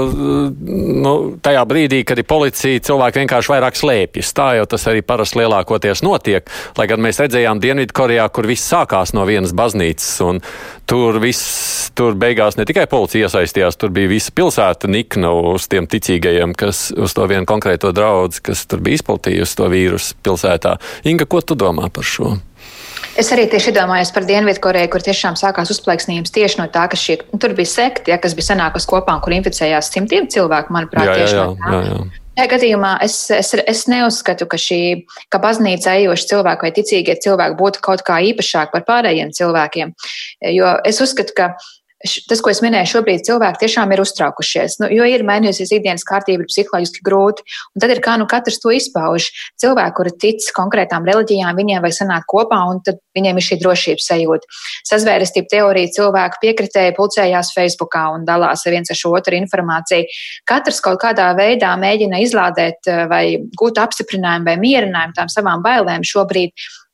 [1.02, 4.30] nu, tajā brīdī, kad ir policija, cilvēki vienkārši vairāk slēpjas.
[4.36, 6.46] Tā jau tas arī parasti lielākoties notiek.
[6.78, 10.38] Lai gan mēs redzējām Dienvidkorejā, kur viss sākās no vienas baznīcas, un
[10.86, 15.90] tur viss, tur beigās ne tikai policija iesaistījās, tur bija visa pilsēta nikna uz tiem
[15.90, 20.78] ticīgajiem, kas uz to vienu konkrēto draudzi, kas tur bija izplatījusi to vīrusu pilsētā.
[21.10, 22.36] Inga, ko tu domā par šo?
[23.20, 27.20] Es arī tieši iedomājos par Dienvidkoreju, kur tiešām sākās uzplaiksnījums tieši no tā, ka šie,
[27.30, 31.12] nu, tur bija sekti, ja, kas bija sanākusi kopā un kur inficējās simtiem cilvēku, manuprāt,
[31.12, 31.70] jā, tieši jā, no tā.
[31.76, 32.20] Jā, jā.
[32.34, 34.80] Šajā gadījumā es, es, es neuzskatu, ka šī
[35.30, 39.94] ka baznīca ejoši cilvēki vai ticīgie cilvēki būtu kaut kā īpašāki par pārējiem cilvēkiem.
[40.56, 41.52] Jo es uzskatu, ka
[42.04, 44.76] tas, ko es minēju, šobrīd cilvēki tiešām ir uztraukušies.
[44.82, 47.44] Nu, jo ir mainījusies ikdienas kārtība, ir psiholoģiski grūti.
[47.74, 49.30] Un tad ir kā nu katrs to izpauž.
[49.60, 54.10] Cilvēki, kuri tic konkrētām reliģijām, viņiem vajag sanākt kopā, un tad viņiem ir šī drošības
[54.10, 54.60] sajūta.
[54.90, 60.08] Sazvērestība teorija cilvēku piekritēji pulcējās Facebookā un dalās viens ar šo otru informāciju.
[60.48, 63.24] Katrs kaut kādā veidā mēģina izlādēt eh, vai
[63.56, 66.52] gūt apstiprinājumu vai mierinājumu tām savām bailēm šobrīd.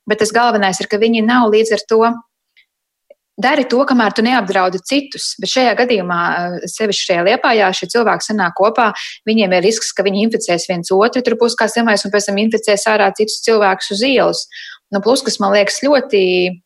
[0.09, 2.05] Bet tas galvenais ir, ka viņi nav līdz ar to
[3.41, 5.35] dari to, kamēr tu neapdraudi citus.
[5.41, 8.91] Bet šajā gadījumā, eh, sevišķi šajā liepājā, šie cilvēki sanāk kopā,
[9.29, 12.37] viņiem ir risks, ka viņi inficēs viens otru, tur būs kāds zemais un pēc tam
[12.37, 14.47] inficēs ārā citus cilvēkus uz ielas.
[14.93, 16.61] Nu, plus, kas man liekas ļoti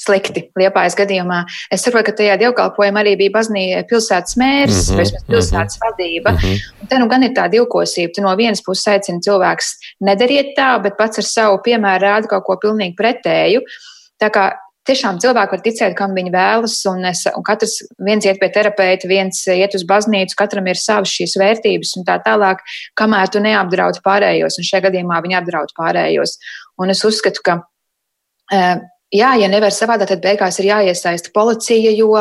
[0.00, 1.42] slikti Liepājas gadījumā.
[1.72, 5.76] Es saprotu, ka tajā dievkalpojumā arī bija baznīca pilsētas mērs, mm -hmm, vai mhm, pilsētas
[5.76, 5.90] mm -hmm.
[5.90, 6.30] vadība.
[6.32, 6.88] Mm -hmm.
[6.88, 8.12] Te nu gan ir tā divkosība.
[8.14, 9.66] Tu no vienas puses aicini cilvēks
[10.00, 13.60] nedariet tā, bet pats ar savu piemēru rāda kaut ko pilnīgi pretēju.
[14.20, 14.52] Tā kā
[14.88, 19.08] tiešām cilvēki var ticēt, kam viņi vēlas, un, es, un katrs viens iet pie terapeita,
[19.10, 22.62] viens iet uz baznīcu, katram ir savas šīs vērtības un tā tālāk,
[23.00, 26.38] kamēr tu neapdraud pārējos, un šajā gadījumā viņi apdraud pārējos.
[26.80, 27.60] Un es uzskatu, ka.
[28.50, 28.80] Uh,
[29.14, 32.14] jā, ja nevar savādāk, tad beigās ir jāiesaista policija, jo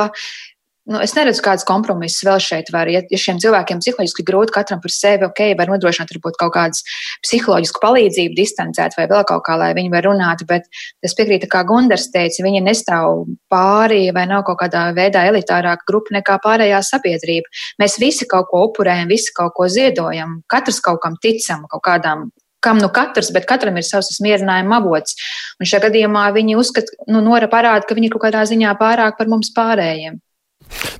[0.89, 2.89] nu, es neredzu, kādas kompromisus vēl šeit var.
[2.91, 6.81] Ja, ja šiem cilvēkiem psiholoģiski grūti katram par sevi, ok, var nodrošināt varbūt kaut kādas
[7.25, 10.67] psiholoģisku palīdzību, distancēt vai vēl kaut kā, lai viņi var runāt, bet
[11.05, 13.23] es piekrītu, kā Gundars teica, viņi nestāv
[13.53, 17.53] pāri vai nav kaut kādā veidā elitārāka grupa nekā pārējā sabiedrība.
[17.81, 22.29] Mēs visi kaut ko upurējam, visi kaut ko ziedojam, katrs kaut kam ticam, kaut kādām
[22.59, 25.15] kam nu katrs, bet katram ir savs mierinājuma avots.
[25.59, 29.31] Un šajā gadījumā viņi uzskata, nu, Nora parāda, ka viņi kaut kādā ziņā pārāk par
[29.31, 30.19] mums pārējiem.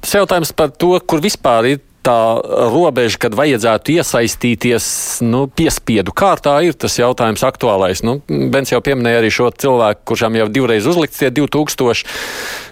[0.02, 2.40] Tas jautājums par to, kur vispār ir tā
[2.72, 4.86] robeža, kad vajadzētu iesaistīties
[5.28, 8.04] nu, piespiedu kārtā, ir tas jautājums aktuālais.
[8.08, 12.08] Nu, Bens jau pieminēja arī šo cilvēku, kuršām jau divreiz uzlikts tie 2000.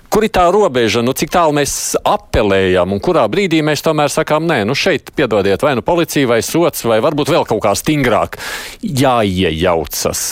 [0.08, 4.48] Kur ir tā robeža, nu, cik tālu mēs apelējam un kurā brīdī mēs tomēr sakām,
[4.48, 8.40] nē, nu šeit piedodiet, vai nu policija, vai sots, vai varbūt vēl kaut kā stingrāk
[8.82, 10.24] jāiejaucas.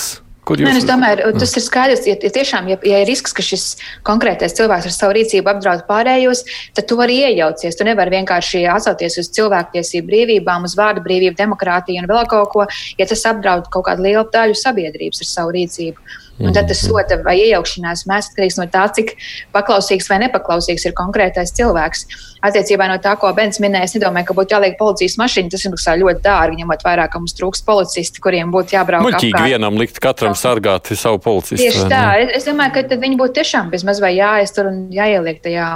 [0.45, 0.67] Kur jūs...
[0.67, 2.03] Nē, nu, es domāju, tas ir skaidrs.
[2.05, 3.65] Ja, ja tiešām ja, ja ir risks, ka šis
[4.05, 6.43] konkrētais cilvēks ar savu rīcību apdraud pārējos,
[6.77, 7.77] tad tu vari iejaucies.
[7.77, 12.67] Tu nevari vienkārši atsauties uz cilvēktiesību brīvībām, uz vārdu brīvību, demokrātiju un vēl kaut ko,
[12.99, 16.21] ja tas apdraud kaut kādu lielu daļu sabiedrības ar savu rīcību.
[16.35, 19.13] Un tad tas soda vai iejaukšanās mēs atkarīgs no tā, cik
[19.55, 22.03] paklausīgs vai nepaklausīgs ir konkrētais cilvēks.
[22.45, 25.53] Attiecībā no tā, ko Bens minēja, es nedomāju, ka būtu jāliek policijas mašīna.
[25.53, 29.07] Tas maksā ļoti dārgi, ņemot vērā, ka mums trūks policisti, kuriem būtu jābrauc.
[29.07, 31.63] Muļķīgi vienam likt katram sargāt savu policistu.
[31.63, 32.05] Tieši tā.
[32.35, 35.71] Es domāju, ka viņi būtu tiešām bezmaz vai jāaiztur un jāieliek tajā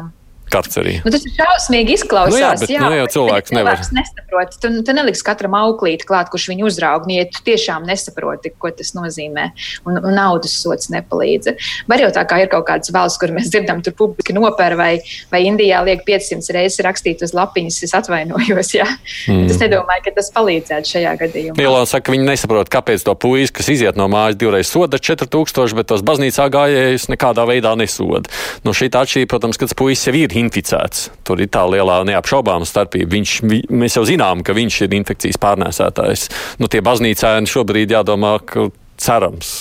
[0.51, 0.97] karcerī.
[1.05, 2.33] Nu, tas ir šausmīgi izklausās.
[2.33, 3.81] Nu jā, bet, jā, nu, jau cilvēks nevar.
[3.95, 4.57] nesaprot.
[4.61, 8.93] Tu, tu neliks katram auklīt klāt, kurš viņu uzraug, ja tu tiešām nesaproti, ko tas
[8.97, 9.49] nozīmē.
[9.87, 11.53] Un, un naudas sots nepalīdz.
[11.89, 14.91] Var jau tā kā ir kaut kādas valsts, kur mēs dzirdam, tur publiski nopēr vai,
[15.31, 18.73] vai Indijā liek 500 reizes rakstīt uz lapiņas, es atvainojos.
[18.79, 18.87] Jā.
[19.29, 19.47] Mm.
[19.49, 21.57] Es nedomāju, ka tas palīdzētu šajā gadījumā.
[21.61, 25.89] Ilona saka, viņi nesaprot, kāpēc to puisi, kas iziet no mājas divreiz soda 4000, bet
[25.91, 28.31] tos baznīcā gājējus nekādā veidā nesoda.
[28.65, 31.09] Nu, šī tā atšķirība, protams, ka tas puisis jau ir inficēts.
[31.27, 33.11] Tur ir tā lielā neapšaubāma starpība.
[33.17, 36.27] Viņš, vi, mēs jau zinām, ka viņš ir infekcijas pārnēsētājs.
[36.61, 39.53] Nu, tie baznīcēni šobrīd jādomā, ka cerams.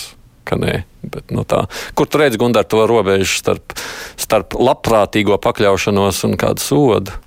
[0.49, 1.67] Ka nē, bet, nu, tā.
[1.99, 3.77] Kur tu redz, Gundar, to robežu starp,
[4.17, 7.19] starp labprātīgo pakļaušanos un kādu sodu?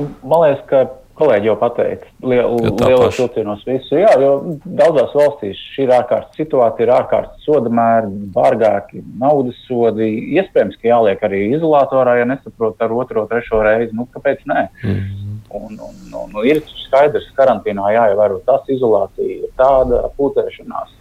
[0.00, 0.84] Man liekas, ka
[1.20, 3.98] kolēģi jau pateica, liel, lielos vilcienos visu.
[4.00, 4.32] Jā, jo
[4.64, 10.08] daudzās valstīs šī ir ārkārtas situācija, ir ārkārtas soda mēri, bargāki naudas sodi.
[10.38, 13.92] Iespējams, ka jāliek arī izolatorā, ja nesaprot ar otro, trešo reizi.
[13.96, 14.66] Nu, kāpēc nē?
[14.84, 15.28] Mm.
[15.50, 20.92] Un, un, un, un ir skaidrs, ka karantīnā jāievēro tas, izolācija ir tāda, pūtēšanās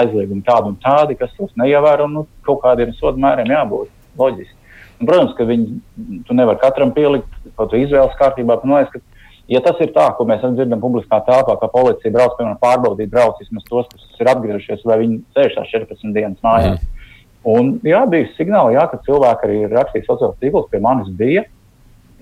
[0.00, 2.08] aizliegumi tādi un tādi, kas tos neievēro.
[2.10, 4.56] Nu, kaut kādiem soda mēriem jābūt loģiski.
[5.00, 5.78] Un, protams, ka viņi,
[6.28, 8.58] tu nevari katram pielikt kaut kādu izvēles kārtībā.
[8.64, 9.19] Man liekas, ka
[9.50, 13.40] Ja tas ir tā, ko mēs dzirdam publiskā telpā, ka policija brauc, piemēram, pārbaudīt, brauc
[13.42, 16.78] vismaz tos, kas ir atgriezušies, vai viņi sēž tās 14 dienas mājās.
[16.78, 17.08] Mm.
[17.50, 21.46] Un, jā, bija signāli, jā, ka cilvēki arī rakstīja sociālos tīklus, pie manis bija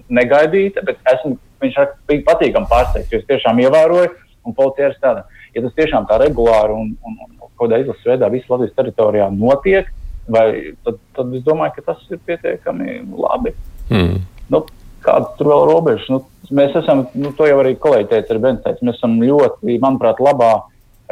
[0.08, 4.14] negaidīta, bet esmu, viņš bija patīkami pārsteigts, jo es tiešām ievēroju,
[4.46, 5.26] un policija ir tāda.
[5.56, 9.90] Ja tas tiešām tā regulāri un, un, un kādā izlases veidā visas Latvijas teritorijā notiek,
[10.32, 10.46] vai,
[10.86, 13.52] tad, tad es domāju, ka tas ir pietiekami labi.
[13.90, 14.20] Mm.
[14.52, 14.62] Nu,
[15.04, 16.10] kādas tur vēl robežas?
[16.12, 19.76] Nu, Mēs esam, nu, to jau arī kolēģi teica, ir Bens teica, mēs esam ļoti,
[19.82, 20.52] manuprāt, labā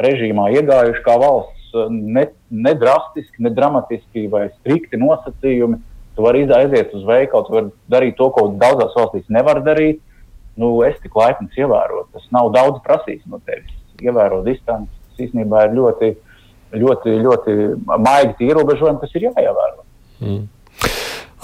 [0.01, 5.77] režīmā iegājuši kā valsts, ne, ne drastiski, ne dramatiski vai strikti nosacījumi.
[6.17, 10.01] Tu vari aiziet uz veikalu, tu vari darīt to, ko daudzās valstīs nevar darīt.
[10.57, 13.75] Nu, es tik laipni ievēroju, tas nav daudz prasīts no tevis.
[14.01, 16.09] Ievēro distanci, tas īstenībā ir ļoti,
[16.81, 19.85] ļoti, ļoti maigi ierobežojumi, kas ir jāievēro.
[20.17, 20.47] Mm.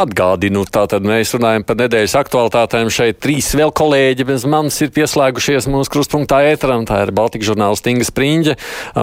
[0.04, 2.92] Atgādinu, tātad mēs runājam par nedēļas aktualitātēm.
[2.94, 6.88] Šeit trīs vēl kolēģi bez manis ir pieslēgušies mūsu krustpunktā ēteram.
[6.89, 8.58] Tā ir Baltika žurnālists Inga Spriņģe,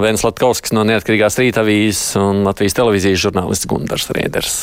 [0.05, 4.61] Vēns Latkovskis no Neatkarīgās rītavīs un Latvijas televīzijas žurnālists Gundars Rieders.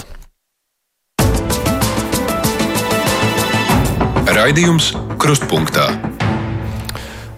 [4.37, 6.16] Raidījums Krustpunktā.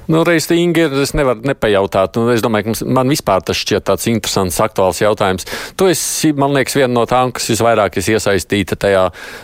[0.10, 2.18] Nu, reiz Inga, es nevaru nepajautāt.
[2.18, 5.46] Nu, es domāju, ka mums, man vispār tas šķiet tāds interesants, aktuāls jautājums.
[5.78, 9.04] Tu esi, man liekas, viena no tām, kas visvairāk ir iesaistīta tajā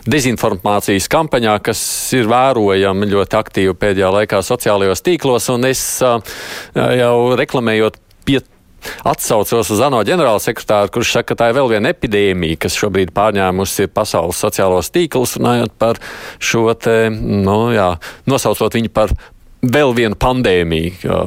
[0.10, 1.84] dezinformācijas kampaņā, kas
[2.18, 5.52] ir vērojama ļoti aktīvi pēdējā laikā sociālajos tīklos.
[5.54, 8.42] Un es jau reklamējot pie
[9.06, 13.90] atsaucos uz ANO ģenerālsekretāru, kurš saka, ka tā ir vēl viena epidēmija, kas šobrīd pārņēmusi
[13.94, 16.02] pasaules sociālos tīklus, runājot par
[16.42, 17.92] šo te, nu jā,
[18.30, 19.14] nosaucot viņu par
[19.74, 21.20] vēl viena pandēmija,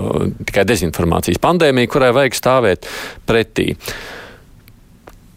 [0.48, 2.88] tikai dezinformācijas pandēmija, kurai vajag stāvēt
[3.28, 3.72] pretī.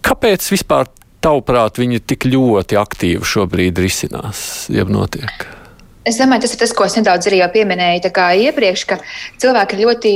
[0.06, 0.90] Kāpēc vispār,
[1.22, 5.48] tavuprāt, viņi tik ļoti aktīvi šobrīd risinās, ja notiek?
[6.02, 8.10] Es domāju, tas ir tas, ko es nedaudz arī pieminēju
[8.48, 8.98] iepriekš, ka
[9.42, 10.14] cilvēki ir ļoti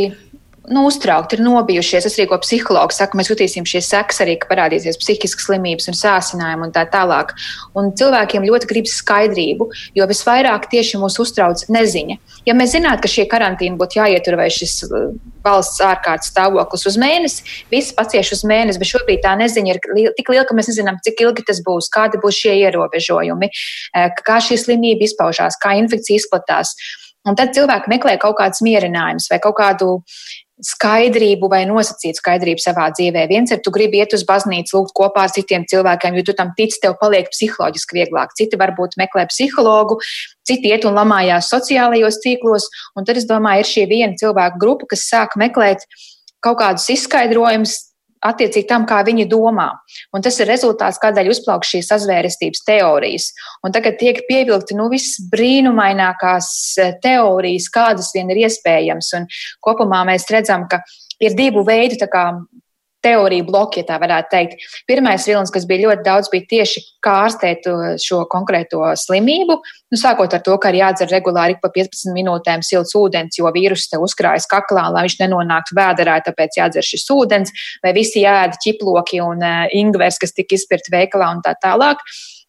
[0.69, 2.07] nu, uztraukti, ir nobijušies.
[2.07, 5.97] Es arī ko psihologs saka, mēs jutīsim šīs sekas arī, ka parādīsies psihiskas slimības un
[5.97, 7.33] sācinājumi un tā tālāk.
[7.77, 12.17] Un cilvēkiem ļoti gribas skaidrību, jo visvairāk tieši mūs uztrauc neziņa.
[12.49, 15.13] Ja mēs zinātu, ka šie karantīni būtu jāietur vai šis uh,
[15.45, 19.81] valsts ārkārtas stāvoklis uz mēnesi, visi pacieš uz mēnesi, bet šobrīd tā neziņa ir
[20.17, 24.41] tik liela, ka mēs nezinām, cik ilgi tas būs, kādi būs šie ierobežojumi, eh, kā
[24.41, 26.73] šī slimība izpaužās, kā infekcija izplatās.
[27.25, 29.87] Un tad cilvēki meklē kaut kādus mierinājumus vai kaut kādu
[30.63, 33.25] skaidrību vai nosacītu skaidrību savā dzīvē.
[33.27, 36.53] Viens ir, tu gribi iet uz baznīcu, lūgt kopā ar citiem cilvēkiem, jo tu tam
[36.55, 38.31] tici, tev paliek psiholoģiski vieglāk.
[38.39, 39.99] Citi varbūt meklē psihologu,
[40.47, 44.87] citi iet un lamājās sociālajos tīklos, un tad es domāju, ir šī viena cilvēku grupa,
[44.95, 45.83] kas sāk meklēt
[46.45, 47.75] kaut kādus izskaidrojumus
[48.25, 49.67] attiecīgi tam, kā viņi domā.
[50.15, 53.29] Un tas ir rezultāts, kādēļ uzplauk šīs sazvērestības teorijas.
[53.65, 56.49] Un tagad tiek pievilkti nu, viss brīnumainākās
[56.81, 59.11] eh, teorijas, kādas vien ir iespējams.
[59.19, 59.27] Un
[59.65, 60.81] kopumā mēs redzam, ka
[61.23, 61.99] ir divu veidu
[63.05, 64.65] teoriju bloki, ja tā varētu teikt.
[64.89, 69.59] Pirmais vilnis, kas bija ļoti daudz, bija tieši kā ārstēt uh, šo konkrēto slimību.
[69.93, 73.91] Nu, sākot ar to, ka ir jādzer regulāri pa 15 minūtēm silts ūdens, jo vīruss
[73.91, 77.53] te uzkrājas kaklā, lai viņš nenonāktu vēderā, tāpēc jādzer šis ūdens,
[77.85, 82.01] vai visi jāēda ķiploki un uh, ingvers, kas tika izpirkti veikalā un tā tālāk.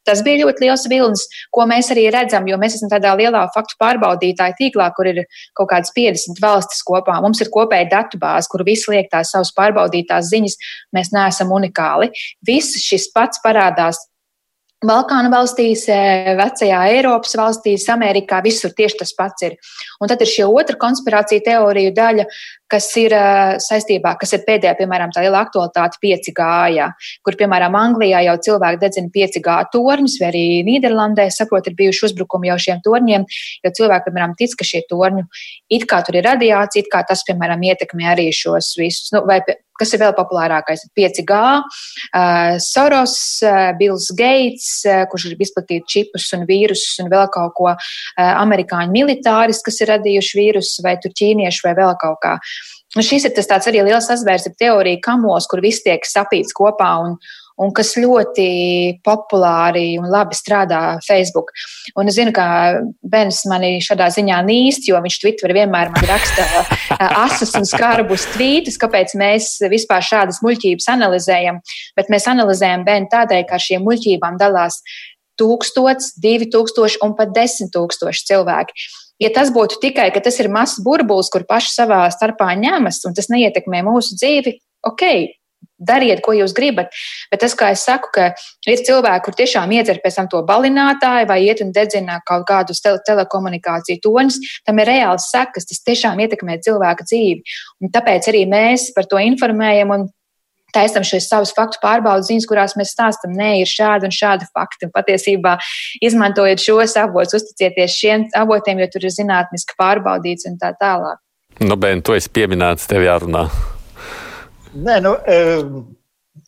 [0.07, 3.79] Tas bija ļoti liels vilnis, ko mēs arī redzam, jo mēs esam tādā lielā faktu
[3.83, 5.23] pārbaudītāju tīklā, kur ir
[5.59, 7.19] kaut kādas 50 valstis kopā.
[7.25, 10.59] Mums ir kopēja datubāze, kur visi liek tās savas pārbaudītās ziņas.
[10.97, 12.12] Mēs neesam unikāli.
[12.47, 14.01] Viss šis pats parādās
[14.85, 19.55] Balkānu valstīs, e, vecajā Eiropas valstīs, Amerikā, visur tieši tas pats ir.
[20.05, 22.27] Un tad ir šī otra konspirācija teoriju daļa,
[22.69, 26.89] kas ir uh, saistībā, kas ir pēdējā, piemēram, tā liela aktualitāte 5G, jā,
[27.25, 32.51] kur, piemēram, Anglijā jau cilvēki dedzina 5G torņus, vai arī Nīderlandē, saprot, ir bijuši uzbrukumi
[32.51, 33.27] jau šiem torņiem,
[33.62, 35.25] jo cilvēki, piemēram, tic, ka šie torņi,
[35.79, 39.41] it kā tur ir radiācija, it kā tas, piemēram, ietekmē arī šos visus, nu, vai,
[39.81, 46.29] kas ir vēl populārākais, 5G, uh, Soros, uh, Bills Gates, uh, kurš ir izplatījuši čipus
[46.37, 51.15] un vīrusus un vēl kaut ko, uh, amerikāņu militāris, kas ir radījuši vīrusus, vai tur
[51.17, 52.37] ķīnieši, vai vēl kaut kā.
[52.97, 57.19] Un šis ir tas arī liels sazvērstība teorija kamos, kur viss tiek sapīts kopā un,
[57.62, 58.47] un kas ļoti
[59.07, 61.53] populāri un labi strādā Facebook.
[61.97, 62.47] Un es zinu, ka
[63.07, 66.47] Bens mani šādā ziņā nīst, jo viņš Twitter vienmēr man raksta
[67.27, 71.61] asas un skarbus tvītus, kāpēc mēs vispār šādas muļķības analizējam.
[71.97, 74.83] Bet mēs analizējam Benu tādēļ, ka ar šiem muļķībām dalās
[75.40, 78.87] tūkstots, divi tūkstoši un pat desmit tūkstoši cilvēki.
[79.23, 83.16] Ja tas būtu tikai, ka tas ir mazs burbulis, kur paši savā starpā ņemas, un
[83.16, 85.05] tas neietekmē mūsu dzīvi, ok,
[85.79, 86.93] dariet, ko jūs gribat.
[87.31, 88.27] Bet tas, kā es saku, ka
[88.69, 92.83] ir cilvēki, kur tiešām iedzer pēc tam to balinātāju vai iet un dedzina kaut kādus
[92.85, 97.57] tele telekomunikāciju toņus, tam ir reāls sekas, tas tiešām ietekmē cilvēka dzīvi.
[97.85, 100.09] Un tāpēc arī mēs par to informējam un
[100.77, 104.89] taisam šīs savas faktu pārbaudas ziņas, kurās mēs stāstam, nē, ir šādi un šādi fakti.
[104.89, 105.57] Un patiesībā,
[106.05, 111.23] izmantojot šos avotus, uzticieties šiem avotiem, jo tur ir zinātniski pārbaudīts un tā tālāk.
[111.65, 113.47] Nu, Ben, tu esi pieminēts, tev jārunā.
[114.77, 115.15] Nē, nu,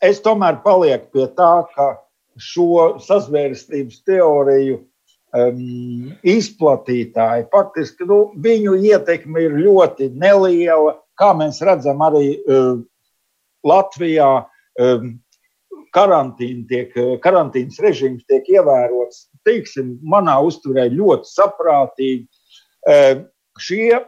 [0.05, 1.87] es tomēr palieku pie tā, ka
[2.39, 5.63] šo sazvērstības teoriju um,
[6.29, 10.99] izplatītāji faktiski nu, viņu ietekme ir ļoti neliela.
[11.19, 12.77] Kā mēs redzam, arī uh,
[13.67, 14.29] Latvijā
[14.85, 15.17] um,
[15.89, 16.93] tiek,
[17.25, 22.29] karantīnas režīms tiek ievērots, teiksim, manā uzturē ļoti saprātīgi.
[22.89, 23.25] Um,
[23.59, 24.05] šie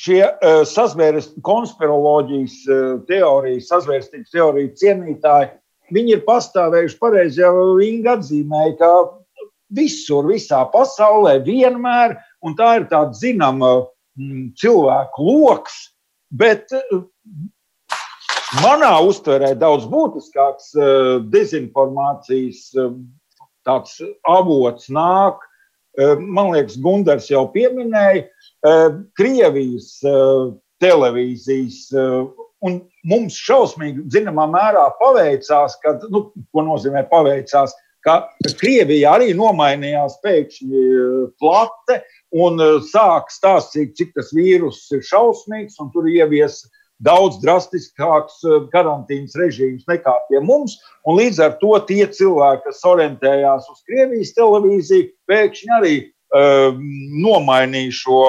[0.00, 5.52] šie uh, sazvēres, konspiroloģijas uh, teorijas, sazvērstības teoriju cienītāji,
[5.94, 8.90] viņi ir pastāvējuši pareizi, jau Inga atzīmēja, ka
[9.76, 13.72] visur, visā pasaulē vienmēr, un tā ir tāda zināma
[14.18, 15.82] mm, cilvēku loks,
[16.30, 17.02] bet uh,
[18.64, 20.72] Manā uztverē daudz būtiskāks
[21.30, 22.64] dezinformācijas
[23.62, 23.92] tāds
[24.26, 25.44] avots nāk.
[26.18, 28.24] Man liekas, Gunārs jau pieminēja
[29.16, 29.92] Krievijas
[30.82, 31.84] televīzijas.
[32.60, 32.74] Un
[33.08, 37.72] mums šausmīgi, zināmā mērā, paveicās, ka, nu, ko nozīmē paveicās,
[38.04, 38.18] ka
[38.60, 40.82] Krievija arī nomainījās pēkšņi
[41.40, 41.96] plate
[42.36, 46.60] un sāk stāstīt, cik tas vīrus ir šausmīgs, un tur ievies
[47.04, 50.76] daudz drastiskāks eh, karantīnas režīms nekā pie mums.
[51.08, 55.94] Līdz ar to tie cilvēki, kas orientējās uz Krievijas televīziju, pēkšņi arī
[56.34, 58.24] nomainīja šo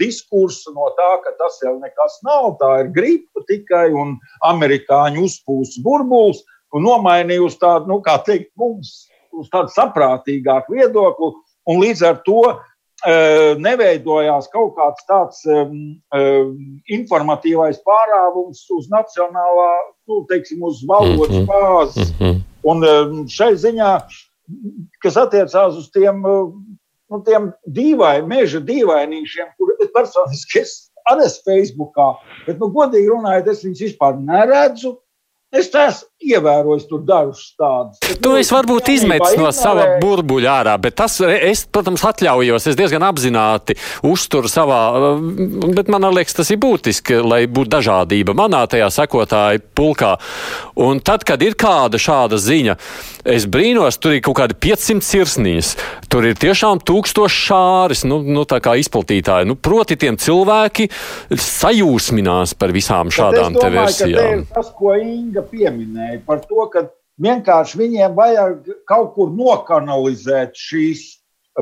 [0.00, 4.16] diskursu no tā, ka tas jau nekas nav, tā ir gripa tikai un
[4.46, 6.42] amerikāņu uzpūsts burbulis,
[6.74, 11.34] un nomainīja uz tādu, nu, kā teikt, mums uz tādu saprātīgāku viedokli.
[11.70, 12.42] Un līdz ar to
[13.60, 16.52] neveidojās kaut kāds tāds um, um,
[16.88, 19.72] informatīvais pārāvums uz nacionālā,
[20.08, 21.46] nu, teiksim, uz valodas mhm.
[21.50, 22.12] bāzes.
[22.14, 22.40] Mm -hmm.
[22.64, 23.90] Un um, šai ziņā,
[25.02, 26.24] kas attiecās uz tiem,
[27.14, 30.74] nu, tiem dīvainiem, meža dīvainīšiem, kurus personiski es
[31.10, 32.10] arī esmu Facebookā,
[32.46, 34.96] bet, nu, godīgi runājot, es viņus vispār neredzu.
[35.54, 38.00] Es esmu ievērojis tur dažus tādus.
[38.22, 43.04] Tu esi varbūt izmetis no sava burbuļa ārā, bet tas, es, protams, atļaujos, es diezgan
[43.06, 43.76] apzināti
[44.08, 44.80] uzturu savā,
[45.76, 50.14] bet man liekas, tas ir būtiski, lai būtu dažādība manā tajā sekotāju pulkā.
[50.80, 52.78] Un tad, kad ir kāda šāda ziņa,
[53.36, 55.74] es brīnos, tur ir kaut kādi 500 sirsnīs,
[56.12, 59.48] tur ir tiešām tūkstoši šāris, nu, nu tā kā izplatītāji.
[59.48, 60.88] Nu, proti, tiem cilvēki
[61.30, 64.46] sajūsminās par visām šādām te versijām.
[64.54, 66.86] Tas, ko Inga pieminēja minēja par to, ka
[67.22, 71.04] vienkārši viņiem vajag kaut kur nokanalizēt šīs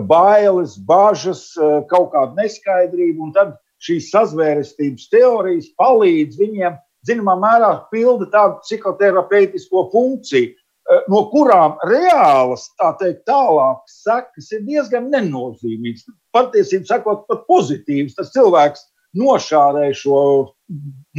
[0.09, 7.72] bailes, bažas, eh, kaut kādu neskaidrību, un tad šīs sazvērestības teorijas palīdz viņiem, zināmā mērā,
[7.91, 16.07] pilda tādu psihoterapeitisko funkciju, eh, no kurām reālas, tā teikt, tālākas sekas ir diezgan nenozīmīgas.
[16.33, 18.14] Patiesībā sakot, pat pozitīvas.
[18.14, 18.80] Tas cilvēks
[19.19, 20.21] nošārēja šo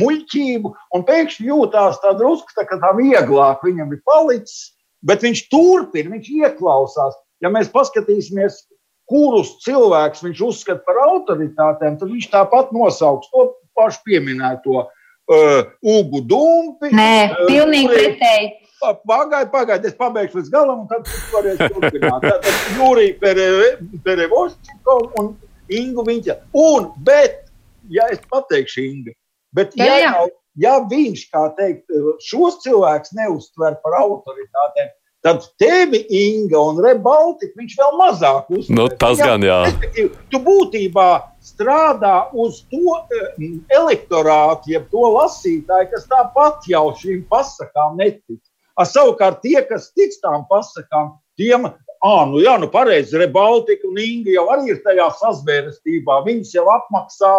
[0.01, 4.73] muļķību, un pēkšņi jūtās tā drusku tā, tā vieglāk viņam ir palicis,
[5.05, 7.19] bet viņš turpina, viņš ieklausās.
[7.43, 8.63] Ja mēs paskatīsimies,
[9.09, 16.23] kurus cilvēkus viņš uzskata par autoritātēm, tad viņš tāpat nosauks to pašu pieminēto uh, Ugu
[16.25, 16.93] Dumpi.
[16.95, 18.51] Nē, uh, pilnīgi pretēji.
[18.83, 22.25] Pagaidiet, pagaidiet, es pabeigšu līdz galam, un tad jūs varēsiet turpināt.
[22.25, 23.35] Tātad Jurija
[24.03, 25.29] Perevošķiko un
[25.71, 26.35] Ingu Viņa.
[26.59, 27.42] Un, bet
[27.89, 29.13] ja es pateikšu Inga,
[29.55, 30.25] bet jā, ja, jā.
[30.65, 31.87] ja viņš, kā teikt,
[32.23, 34.91] šos cilvēkus neuztver par autoritātēm,
[35.23, 38.77] tad tevi, Inga un Rebaltika, viņš vēl mazāk uztver.
[38.77, 39.59] Nu, tas jā, gan jā.
[40.31, 41.09] Tu būtībā
[41.43, 48.41] strādā uz to uh, elektorātu, jeb to lasītāju, kas tāpat jau šīm pasakām netic.
[48.73, 51.69] A, savukārt tie, kas tic tām pasakām, tiem
[52.03, 53.15] Ah, nu jā, nu pareizi.
[53.15, 56.17] Rebaltika un Inga jau arī ir tajā sazvērestībā.
[56.25, 57.31] Viņas jau apmaksā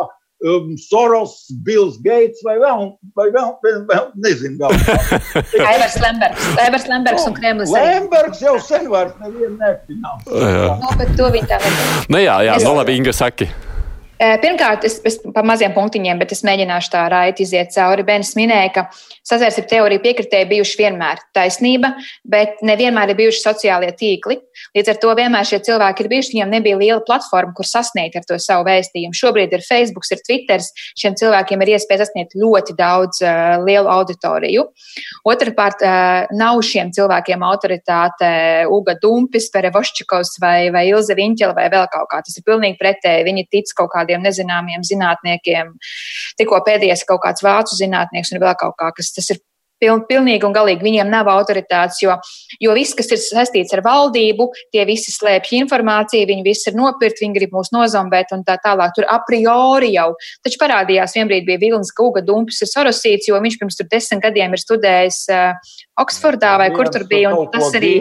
[0.44, 1.34] um, Soros,
[1.64, 4.76] Bills Gates vai vēl, vai vēl, vēl, vēl nezinu, vēl.
[5.72, 7.74] Aivars Lembergs, Aivars Lembergs un Kremlis.
[7.74, 10.48] Lembergs jau sen vairs nevienu nefinansē.
[10.82, 12.10] Nu, bet to viņi tā nevar.
[12.12, 13.50] Nu jā, jā, nu labi, Inga saki.
[14.14, 18.04] Pirmkārt, es, es pa maziem punktiņiem, bet es mēģināšu tā raiti iziet cauri.
[18.06, 18.84] Bens minēja, ka
[19.26, 21.90] sazvērstību teorija piekritēji bijuši vienmēr taisnība,
[22.22, 24.38] bet nevienmēr ir bijuši sociālie tīkli.
[24.76, 28.26] Līdz ar to vienmēr šie cilvēki ir bijuši, viņiem nebija liela platforma, kur sasniegt ar
[28.28, 29.16] to savu vēstījumu.
[29.18, 30.62] Šobrīd ir Facebook, ir Twitter,
[31.00, 34.66] šiem cilvēkiem ir iespēja sasniegt ļoti daudz uh, lielu auditoriju.
[35.26, 38.30] Otrakārt, uh, nav šiem cilvēkiem autoritāte
[38.70, 42.22] Uga Dumpis, Perevoščikovs vai, vai Ilze Viņķela vai vēl kaut kā.
[42.22, 43.26] Tas ir pilnīgi pretēji.
[43.26, 45.74] Viņi tic kaut kā kādiem nezināmiem zinātniekiem.
[46.38, 49.42] Tikko pēdējais kaut kāds vācu zinātnieks un vēl kaut kā, kas tas ir
[49.84, 52.16] piln, pilnīgi un galīgi viņiem nav autoritātes, jo,
[52.62, 57.24] jo viss, kas ir saistīts ar valdību, tie visi slēpj informāciju, viņi visi ir nopirkti,
[57.26, 58.94] viņi grib mūs nozombēt un tā tālāk.
[58.96, 60.10] Tur a priori jau.
[60.44, 64.56] Taču parādījās vienbrīd bija Vilnis Kuga Dumpis ir sorosīts, jo viņš pirms tur desmit gadiem
[64.56, 67.32] ir studējis uh, Oksfordā vai kur tur bija.
[67.36, 67.94] Un tas arī,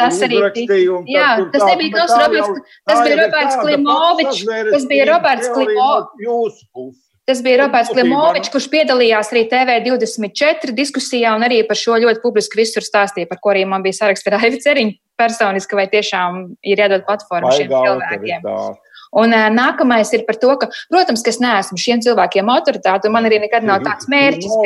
[0.00, 1.00] tas arī bija.
[1.10, 7.05] Jā, tas nebija Knops Roberts, tas bija Roberts Klimovičs, tas bija Roberts Klimovičs.
[7.26, 12.60] Tas bija Roberts Klimovičs, kurš piedalījās arī TV24 diskusijā un arī par šo ļoti publiski
[12.60, 16.84] visur stāstīja, par ko arī man bija saraksts ar Aivi Ceriņu personiski, vai tiešām ir
[16.84, 18.46] jādod platforma šiem cilvēkiem.
[18.46, 18.85] Autoritāte.
[19.14, 23.14] Un uh, nākamais ir par to, ka, protams, ka es neesmu šiem cilvēkiem autoritāte, un
[23.14, 24.56] man arī nekad nav tāds mērķis.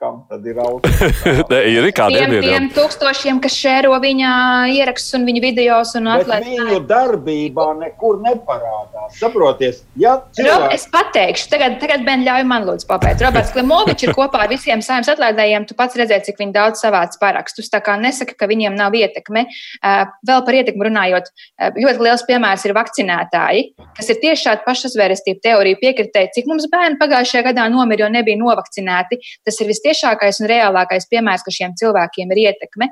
[0.00, 1.60] Kam tad ir autoritāte?
[1.74, 4.32] ir kādiem tiem, tiem tūkstošiem, kas šēro viņa
[4.76, 6.46] ierakstus un viņa videos un atlaid.
[6.46, 9.18] Viņu darbībā nekur neparādās.
[9.18, 10.54] Saproties, ja cilvēks...
[10.54, 13.22] Rob, es pateikšu, tagad, tagad Ben ļauj man lūdzu papēt.
[13.24, 15.66] Roberts Klimovičs ir kopā ar visiem saimnes atlaidējiem.
[15.68, 17.70] Tu pats redzēji, cik viņi daudz savāc parakstus.
[17.72, 19.46] Tā kā nesaka, ka viņiem nav ietekme.
[19.80, 21.30] Uh, vēl par ietekmi runājot,
[21.76, 27.00] ļoti liels piemērs ir vakcinētāji kas ir tieši šāda pašsvērestība teorija piekritēji, cik mums bērni
[27.00, 29.20] pagājušajā gadā nomira, jo nebija novakcinēti.
[29.46, 32.90] Tas ir vistiešākais un reālākais piemērs, ka šiem cilvēkiem ir ietekme.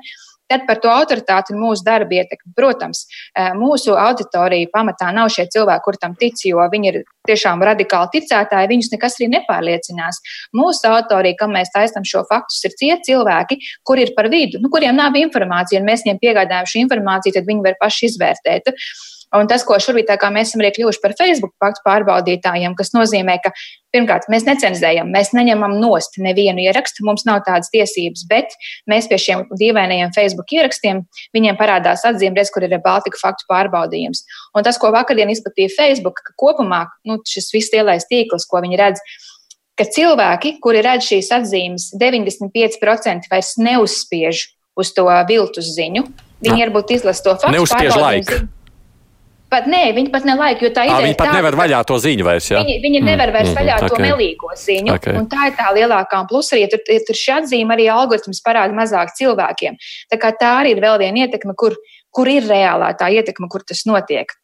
[0.49, 2.55] Tad par to autoritāti un mūsu darbu ietekmi.
[2.57, 3.03] Protams,
[3.59, 6.97] mūsu auditorija pamatā nav šie cilvēki, kur tam tic, jo viņi ir
[7.29, 10.17] tiešām radikāli ticētāji, viņus nekas arī nepārliecinās.
[10.57, 14.73] Mūsu autorija, kam mēs taisam šo faktus, ir tie cilvēki, kur ir par vidu, nu,
[14.73, 18.73] kuriem nav informācija, un mēs viņiem piegādājam šo informāciju, tad viņi var paši izvērtēt.
[19.37, 23.51] Un tas, ko šobrīd mēs esam arī kļuvuši par Facebook faktu pārbaudītājiem, kas nozīmē, ka
[23.93, 28.55] pirmkārt mēs necenzējam, mēs neņemam nost nevienu ierakstu, mums nav tādas tiesības, bet
[28.89, 31.03] mēs pie šiem dīvainajiem Facebook ierakstiem
[31.37, 34.25] viņiem parādās atzīme, redz, kur ir Baltika faktu pārbaudījums.
[34.57, 38.81] Un tas, ko vakardien izplatīja Facebook, ka kopumā nu, šis viss lielais tīkls, ko viņi
[38.81, 39.03] redz,
[39.77, 44.47] ka cilvēki, kuri redz šīs atzīmes, 95% vairs neuzspiež
[44.79, 46.07] uz to viltus ziņu.
[46.39, 47.57] Viņi varbūt izlasa to faktu.
[47.57, 48.45] Neuzspiež laiku.
[49.49, 50.93] Pat nē, viņi pat nelaik, jo tā ir.
[51.01, 52.49] Viņi pat tā, nevar vaļā to ziņu vairs.
[52.51, 52.59] Ja?
[52.61, 53.89] Viņi, viņi mm, nevar vairs mm, vaļā okay.
[53.89, 54.93] to melīgo ziņu.
[54.93, 55.15] Okay.
[55.17, 59.15] Un tā ir tā lielākā plus arī, tur, tur šī atzīme arī algoritms parāda mazāk
[59.17, 59.79] cilvēkiem.
[60.13, 61.77] Tā kā tā arī ir vēl viena ietekme, kur,
[62.13, 64.37] kur ir reālā tā ietekme, kur tas notiek.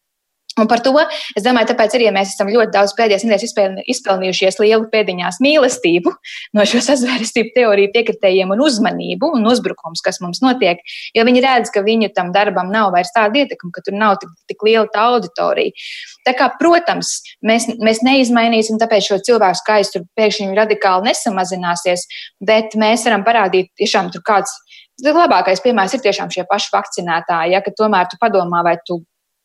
[0.56, 0.94] Un par to
[1.36, 6.14] es domāju, tāpēc arī ja mēs esam ļoti daudz pēdējās nedēļas izpelnījušies lielu pēdiņās mīlestību
[6.56, 10.80] no šo sazvērestību teoriju piekritējiem un uzmanību un uzbrukums, kas mums notiek,
[11.12, 14.32] jo viņi redz, ka viņu tam darbam nav vairs tāda ietekme, ka tur nav tik,
[14.48, 15.76] tik liela tā auditorija.
[16.24, 22.06] Tā kā, protams, mēs, mēs neizmainīsim, tāpēc šo cilvēku skaits tur pēkšņi radikāli nesamazināsies,
[22.40, 24.56] bet mēs varam parādīt tiešām tur kāds.
[25.04, 29.02] Labākais piemērs ir tiešām šie paši vakcinētāji, ja, ka tomēr tu padomā, vai tu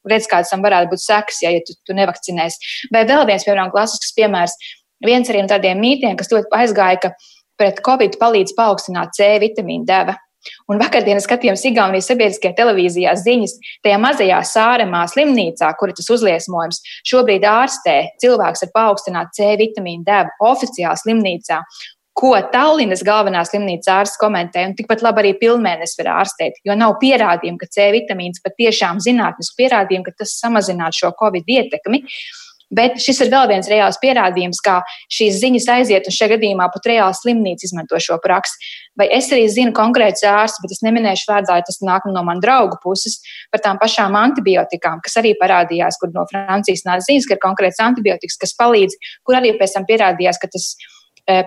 [0.08, 2.88] redz, kādas tam varētu būt sekas, ja, ja tu, tu nevakcinēsi.
[2.94, 4.56] Vai vēl viens, piemēram, klasisks piemērs,
[5.04, 7.12] viens arī no tādiem mītiem, kas ļoti aizgāja, ka
[7.60, 10.16] pret covid palīdz paaugstināt C vitamīnu deva.
[10.72, 16.80] Un vakardienas skatījums Igaunijas sabiedriskajā televīzijā ziņas tajā mazajā sāremā slimnīcā, kur ir tas uzliesmojums,
[17.10, 21.60] šobrīd ārstē cilvēks ar paaugstinātu C vitamīnu devu oficiāli slimnīcā
[22.18, 26.98] ko Tallinas galvenā slimnīca ārsts komentē, un tikpat labi arī pilnmēnesis var ārstēt, jo nav
[27.02, 32.04] pierādījumu, ka C vitamīns patiešām zinātnisku pierādījumu, ka tas samazinātu šo covid ietekmi.
[32.70, 34.76] Bet šis ir vēl viens reāls pierādījums, kā
[35.10, 38.60] šīs ziņas aiziet, un šajā gadījumā pat reāli slimnīca izmanto šo praksi.
[39.00, 42.44] Vai es arī zinu konkrētus ārstus, bet es neminēšu vārdā, ja tas nāk no manas
[42.44, 43.18] draugu puses,
[43.50, 47.82] par tām pašām antibiotikām, kas arī parādījās, kur no Francijas nāca ziņas, ka ir konkrēts
[47.82, 50.99] antibiotikas, kas palīdz, kur arī pēc tam pierādījās, ka tas ir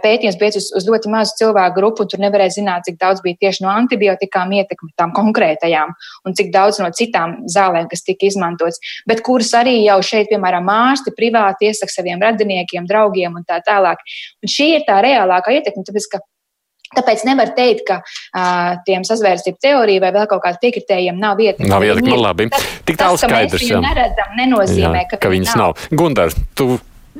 [0.04, 3.40] pētījums bija uz, uz ļoti mazu cilvēku grupu, un tur nevarēja zināt, cik daudz bija
[3.46, 5.94] tieši no antibiotikām ietekmi tām konkrētajām,
[6.28, 10.70] un cik daudz no citām zālēm, kas tika izmantotas, bet kuras arī jau šeit, piemēram,
[10.74, 14.04] ārsti privāti iesaka saviem radiniekiem, draugiem un tā tālāk.
[14.44, 16.24] Un šī ir tā reālākā ietekme, tāpēc, ka
[16.94, 21.70] Tāpēc nevar teikt, ka uh, tiem sazvērstību teorija vai vēl kaut kādiem piekritējiem nav ietekme.
[21.72, 22.50] Nav ietekme, labi.
[22.54, 23.66] Tas, Tik tālu skaidrs.
[23.66, 25.74] Ja mēs neredzam, nenozīmē, jā, ka, ka viņas nav.
[25.74, 25.88] nav.
[25.98, 26.76] Gundar, tu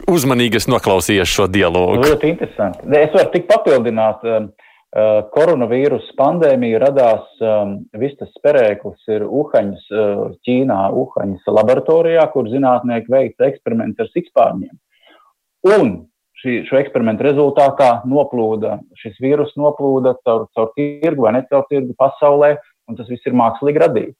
[0.10, 2.04] uzmanīgi noklausījies šo dialogu.
[2.04, 2.86] Ļoti interesanti.
[3.00, 4.24] Es varu tik papildināt.
[4.28, 4.52] Um,
[4.94, 12.50] uh, koronavīrusa pandēmija radās, um, viss tas perēklis ir Uhaņas, uh, Ķīnā, Uhaņas laboratorijā, kur
[12.52, 14.74] zinātnieki veica eksperimentu ar sikspārņiem.
[15.74, 15.94] Un
[16.44, 21.96] šī, šo eksperimentu rezultātā noplūda, šis vīrus noplūda caur, caur tirgu vai ne caur tirgu
[22.00, 22.58] pasaulē,
[22.90, 24.20] un tas viss ir mākslīgi radīts.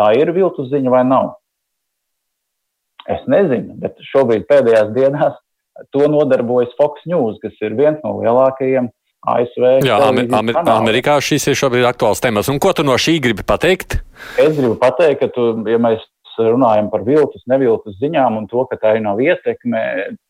[0.00, 1.36] Tā ir viltus ziņa vai nav?
[3.10, 5.38] Es nezinu, bet šobrīd pēdējās dienās
[5.94, 8.90] to nodarbojas Fox News, kas ir viens no lielākajiem
[9.32, 9.66] ASV.
[9.86, 12.50] Jā, Amer Amer Amerikā šis ir šobrīd aktuāls temats.
[12.52, 14.00] Un ko tu no šī gribi pateikt?
[14.40, 16.04] Es gribu pateikt, ka tu, ja mēs
[16.42, 19.82] runājam par viltus, neviltus ziņām un to, ka tā nav ietekme,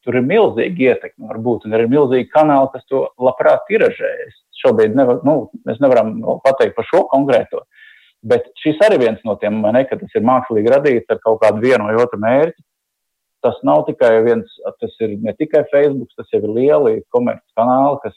[0.04, 4.40] tur ir milzīga ietekme varbūt, un ir milzīgi kanāli, kas to labprāt tiražējas.
[4.62, 6.14] Šobrīd nevar, nu, mēs nevaram
[6.44, 7.64] pateikt par šo konkrēto.
[8.22, 11.62] Bet šis arī viens no tiem, ne, ka tas ir mākslīgi radīts ar kaut kādu
[11.64, 12.62] vienu vai otru mērķi.
[13.42, 17.98] Tas nav tikai viens, tas ir ne tikai Facebook, tas jau ir lieli komerces kanāli,
[18.04, 18.14] kas,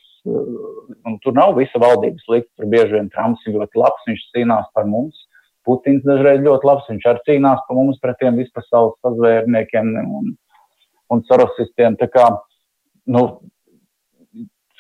[1.10, 4.70] un tur nav visa valdības likta, tur bieži vien Trumps ir ļoti labs, viņš cīnās
[4.78, 5.26] par mums.
[5.66, 10.36] Putins dažreiz ļoti labs, viņš arī cīnās par mums pret tiem vispasaules sazvērniekiem un,
[11.10, 11.98] un sarosistiem.
[11.98, 12.28] Tā kā,
[13.10, 13.26] nu,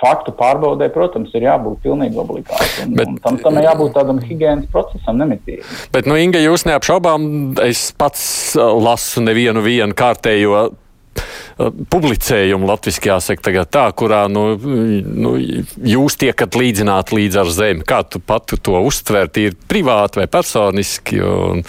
[0.01, 2.83] faktu pārbaudē, protams, ir jābūt pilnīgi obligāti.
[2.83, 5.63] Un, bet, un tam, tam ir jābūt tādam higiēnas procesam, nemitīgi.
[5.95, 7.27] Bet, nu, Inga, jūs neapšaubām,
[7.63, 8.25] es pats
[8.59, 10.67] uh, lasu nevienu vienu kārtējo
[11.55, 17.85] publicējumu latviski jāsaka tagad tā, kurā nu, nu, jūs tiekat līdzināti līdz ar zemi.
[17.87, 21.21] Kā tu pati to uztver, ir privāti vai personiski?
[21.23, 21.63] Un...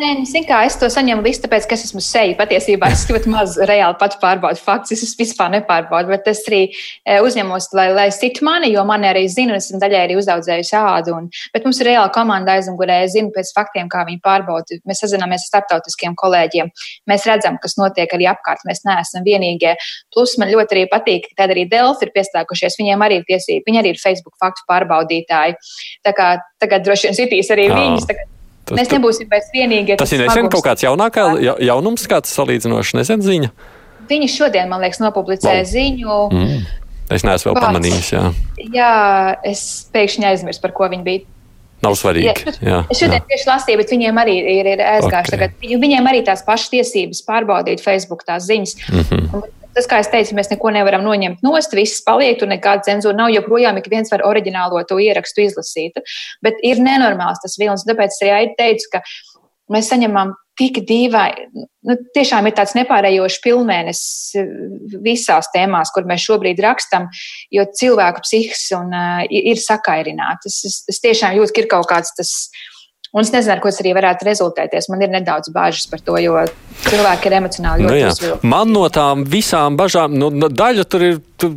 [0.00, 2.36] Nē, nu, kā, es to saņemu visu, tāpēc, ka es esmu seja.
[2.38, 7.18] Patiesībā es ļoti maz reāli pats pārbaudu faktus, es vispār nepārbaudu, bet es arī e,
[7.24, 11.16] uzņemos, lai, lai citu mani, jo mani arī zinu, es esmu daļai arī uzaudzējusi ādu.
[11.18, 14.80] Un, bet mums ir reāla komanda aizmugurē, es zinu pēc faktiem, kā viņi pārbauda.
[14.88, 16.72] Mēs sazināmies ar starptautiskiem kolēģiem.
[17.10, 18.64] Mēs redzam, kas notiek arī apkārt.
[18.68, 19.76] Mēs neesam neesam vienīgie.
[20.14, 22.78] Plus man ļoti arī patīk, ka tad arī Delfi ir piestākušies.
[22.78, 25.56] Viņiem arī ir tiesība, viņi arī ir Facebook faktu pārbaudītāji.
[26.04, 27.78] Tā kā tagad droši vien sitīs arī Jā.
[27.78, 28.06] viņus.
[28.68, 29.96] Tas, Mēs nebūsim vairs vienīgie.
[29.96, 33.48] Tas ir nesen kaut kāds jaunākā, jaunums, kāds salīdzinoši nesen ziņa.
[34.08, 35.70] Viņi šodien, man liekas, nopublicēja wow.
[35.72, 36.18] ziņu.
[36.32, 36.66] Mm.
[37.08, 37.64] Es neesmu vēl Vārds.
[37.64, 38.10] pamanījis.
[38.12, 38.22] Jā.
[38.74, 38.92] jā,
[39.48, 39.62] es
[39.94, 41.24] pēkšņi aizmirsu, par ko viņi bija
[41.84, 42.54] Nav svarīgi.
[42.64, 43.26] Jā, es šodien jā.
[43.28, 45.30] tieši lasīju, bet viņiem arī ir, ir aizgājuši.
[45.30, 45.34] Okay.
[45.36, 48.74] Tagad, viņiem arī tās pašas tiesības pārbaudīt Facebook tās ziņas.
[48.90, 49.46] Mm -hmm.
[49.78, 53.30] Tas, kā es teicu, mēs neko nevaram noņemt nost, viss paliek, tur nekāda cenzūra nav,
[53.30, 56.00] joprojām ik viens var oriģinālo to ierakstu izlasīt.
[56.42, 59.02] Bet ir nenormāls tas vilnis, tāpēc es arī teicu, ka
[59.70, 61.66] mēs saņemam tik dīvaini.
[61.88, 64.00] Nu, tiešām ir tāds nepārējošs pilnvērnis
[64.38, 64.48] eh,
[65.04, 67.06] visās tēmās, kur mēs šobrīd rakstam,
[67.54, 70.50] jo cilvēku psihikas uh, ir sakairināts.
[70.50, 72.34] Es, es, tiešām jūtu, ka ir kaut kāds tas
[73.16, 74.90] Un es nezinu, ar ko tas arī varētu rezultēties.
[74.92, 76.34] Man ir nedaudz bāžas par to, jo
[76.84, 78.10] cilvēki ir emocionāli Nu ļoti jā.
[78.12, 78.50] uzvilkti.
[78.52, 81.22] Man no tām visām bažām, nu, daļa tur ir.
[81.40, 81.54] Tu,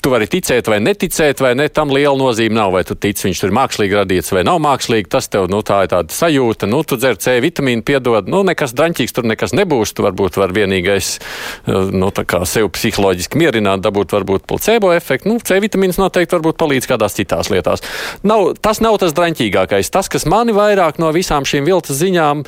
[0.00, 2.72] Tu vari ticēt vai neticēt, vai ne, tam liela nozīme nav.
[2.76, 5.10] Vai tu tici, viņš ir mākslīgi radīts vai nav mākslīgi.
[5.12, 6.68] Tas tev, nu, tā ir tāda sajūta.
[6.70, 9.92] Nu, tu dzer C vitamīnu, piedod, nu, nekas draņķīgs tur nekas nebūs.
[9.96, 12.08] Tu varbūt var vienīgais, eh, nu,
[12.48, 15.34] sev psiholoģiski mierināt, dabūt varbūt placebo efektu.
[15.34, 17.84] Nu, C vitamīns noteikti varbūt palīdz kādās citās lietās.
[18.24, 19.92] Nav, tas nav tas draņķīgākais.
[19.92, 22.46] Tas, kas mani vairāk no visām šīm viltus ziņām,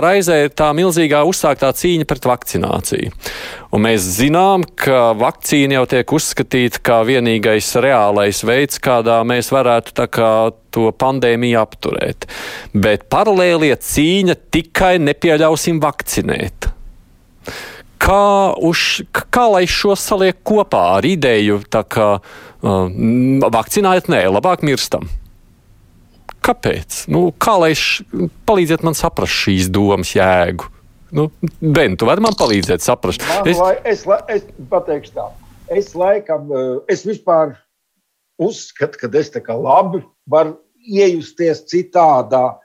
[0.00, 3.14] raizē ir tā milzīgā uzsāktā cīņa pret vakcināciju.
[3.70, 9.94] Un mēs zinām, ka vakcīna jau tiek uzskatīta kā vienīgais reālais veids, kādā mēs varētu
[9.96, 10.30] tā kā
[10.74, 12.26] to pandēmiju apturēt.
[12.74, 16.70] Bet paralēlie cīņa tikai nepieļausim vakcinēt.
[18.00, 18.24] Kā,
[18.64, 23.00] uz, kā lai šo saliek kopā ar ideju, tā kā uh,
[23.52, 25.10] vakcinēt, nē, labāk mirstam?
[26.40, 27.04] Kāpēc?
[27.12, 28.06] Nu, kā lai š,
[28.48, 30.70] palīdziet man saprast šīs domas jēgu?
[31.12, 31.26] Nu,
[31.60, 33.22] ben, tu vari man palīdzēt saprast.
[33.26, 33.60] Man, es...
[33.60, 35.26] Lai, es, lai, es pateikšu tā,
[35.70, 37.56] es laikam, eh, es vispār
[38.40, 42.58] uzskatu, ka es tā kā labi varu iejusties citādā,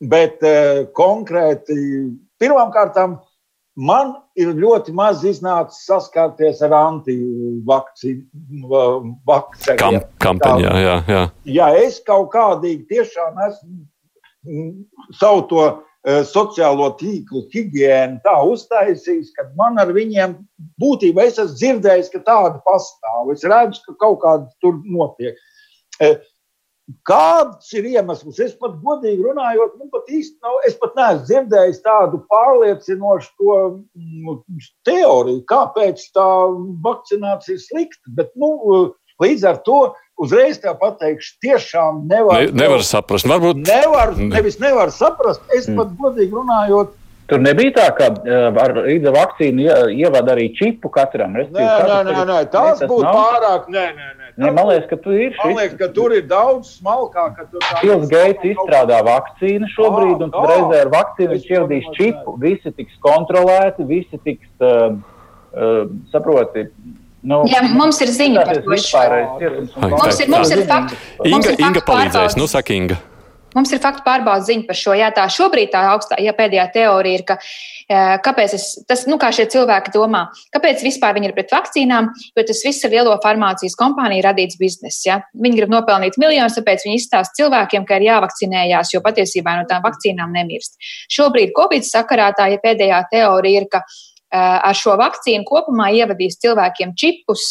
[0.00, 1.72] bet uh, konkrēti
[2.36, 3.16] pirmām kārtām
[3.76, 8.68] man ir ļoti maz iznācis saskarties ar antivakcīnu
[9.80, 10.74] Kam, kampaņā.
[10.84, 11.22] Jā, jā.
[11.48, 13.76] ja es kaut kādīgi tiešām esmu
[15.16, 15.64] savu to
[16.06, 20.36] sociālo tīklu higiēnu tā uztaisījis, ka man ar viņiem
[20.82, 23.32] būtībā es esmu dzirdējis, ka tāda pastāv.
[23.34, 25.38] Es redzu, ka kaut kāda tur notiek.
[25.98, 26.14] Uh,
[27.02, 28.38] Kāds ir iemesls?
[28.38, 30.60] Es pat godīgi runājot, nu, pat īsti nav.
[30.68, 34.36] Es pat neesmu dzirdējis tādu pārliecinošu mm,
[34.86, 36.28] teoriju, kāpēc tā
[36.86, 38.14] vakcinācija ir slikta.
[38.14, 38.52] Bet, nu,
[39.22, 39.80] līdz ar to
[40.18, 43.26] uzreiz tā pateikšu, tiešām nevar, Ne, nevar saprast.
[43.28, 45.40] Varbūt nevar, nevis nevar saprast.
[45.56, 46.94] Es pat godīgi runājot,
[47.26, 51.32] Tur nebija tā, ka uh, ar rīta vakcīnu ie- ievada arī čipu katram.
[51.34, 53.16] nē, respektīvi, nē, nē, nē, tas tas būtu nav.
[53.18, 53.64] pārāk.
[53.66, 54.26] Nē, nē, nē.
[54.38, 55.56] Nē, man liekas, ka tur ir Man šis.
[55.58, 57.34] liekas, ka tur ir daudz smalkāk.
[57.36, 62.38] ka tur tā- Bills Gates izstrādā vakcīnu šobrīd, un reizē ar vakcīnu viņš ievadīs čipu.
[62.38, 64.94] Visi tiks kontrolēti, visi tiks, uh,
[65.58, 66.68] uh, saproti.
[67.26, 68.70] Nu, Jā, mums ir ziņa par to.
[68.70, 70.98] Mums ir, mums ir faktu.
[71.24, 72.38] mums Inga, ir faktu Inga palīdzēs.
[72.38, 72.98] Nu, saka Inga.
[73.56, 74.92] Mums ir faktu pārbaudas ziņa par šo.
[74.94, 77.38] Jā, tā šobrīd tā augstā, ja pēdējā teorija ir, ka
[78.22, 82.44] kāpēc es, tas, nu, kā šie cilvēki domā, kāpēc vispār viņi ir pret vakcīnām, jo
[82.46, 85.06] tas viss ir lielo farmācijas kompāniju radīts bizness.
[85.08, 85.22] Ja?
[85.34, 89.86] Viņi grib nopelnīt miljonus, tāpēc viņi izstāsta cilvēkiem, ka ir jāvakcinējās, jo patiesībā no tām
[89.86, 90.76] vakcīnām nemirst.
[91.16, 93.86] Šobrīd Covid sakarā tā ja pēdējā teorija ir, ka
[94.36, 97.44] ar šo vakcīnu kopumā ievadīs cilvēkiem čipus,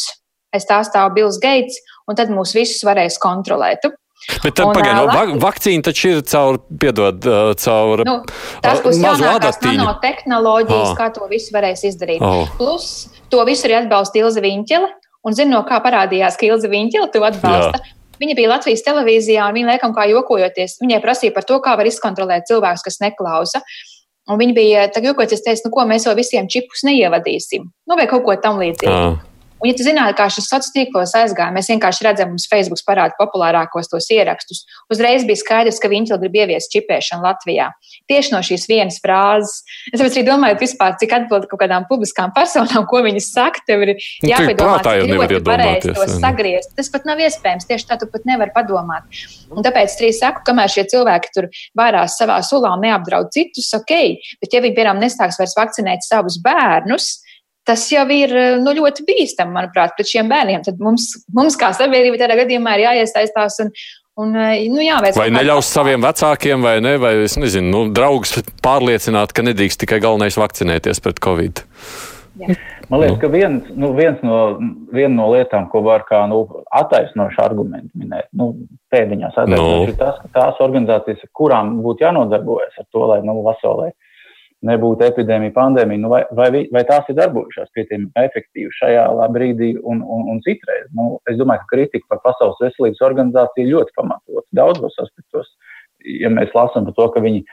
[0.54, 1.78] aiz tā stāv Bills Gates,
[2.08, 3.84] un tad mūs visus varēs kontrolēt.
[4.42, 8.14] Bet tad Un, pagaidi, no, ā, va vakcīna taču ir caur, piedod, ā, caur Nu,
[8.64, 9.82] tas būs mazu adatiņu.
[9.84, 10.96] nanotehnoloģijas, Ah.
[10.98, 12.22] kā to visu varēs izdarīt.
[12.24, 12.48] Oh.
[12.56, 14.88] Plus, to visu arī atbalsta Ilza Viņķele.
[15.26, 17.80] Un zinu, no kā parādījās, ka Ilza Viņķele to atbalsta.
[18.16, 21.84] Viņa bija Latvijas televīzijā, un viņa liekam, kā jokojoties, viņai prasīja par to, kā var
[21.84, 23.60] izkontrolēt cilvēkus, kas neklausa.
[24.26, 27.68] Un viņa bija tā jokojoties, teica, nu, ko mēs jau visiem čipus neievadīsim.
[27.86, 29.35] Nu, vai kaut ko tam līdzīgu.
[29.56, 33.16] Un, ja tu zinātu, kā šis sociālais tīklos aizgāja, mēs vienkārši redzam, mums Facebook parāda
[33.16, 34.64] populārākos tos ierakstus.
[34.92, 37.70] Uzreiz bija skaidrs, ka viņi grib ieviest čipēšanu Latvijā.
[38.10, 39.62] Tieši no šīs vienas frāzes.
[39.96, 43.64] Es arī domāju, vispār, cik atbild kaut kādām publiskām personām, ko viņas saka.
[43.66, 46.76] Tev ir Nu, jāpadomā, cik ļoti pareizi to sagriezt.
[46.76, 47.68] Tas pat nav iespējams.
[47.68, 49.08] Tieši tā tu pat nevari padomāt.
[49.50, 51.48] Un tāpēc es arī saku, kamēr šie cilvēki tur
[51.78, 53.94] vārās savā sulā un neapdraud citus, ok.
[54.42, 57.14] Bet ja viņi, piemēram, nestāks vairs vakcinēt savus bērnus,
[57.66, 58.30] Tas jau ir
[58.62, 60.62] nu, ļoti bīstami, manuprāt, pret šiem bērniem.
[60.66, 63.72] Tad mums, mums kā sabiedrība, tādā gadījumā ir jāiesaistās un,
[64.22, 65.18] un nu, jāveic.
[65.18, 69.98] Vai neļaus saviem vecākiem, vai ne, vai es nezinu, nu, draugus pārliecināt, ka nedrīkst tikai
[70.04, 71.64] galvenais vakcinēties pret covid.
[72.86, 74.40] Man liekas, ka viens, nu, viens no,
[74.94, 76.44] viena no lietām, ko var kā nu,
[76.78, 78.52] attaisnošu argumentu minēt, nu,
[78.94, 79.86] pēdiņās attaisnošu, Nu.
[79.88, 83.90] ir tas, ka tās organizācijas, kurām būtu jānodarbojas ar to, lai nu, pasaulē
[84.64, 89.04] nebūtu epidēmija, pandēmija, nu, vai, vai, vai tās ir darbojušās pietiekami efektīvi šajā
[89.34, 90.88] brīdī un, un, un citreiz.
[90.96, 95.52] Nu, es domāju, ka kritika par Pasaules veselības organizāciju ļoti pamatota daudzos aspektos.
[96.06, 97.44] Ja mēs lasām par to, ka viņi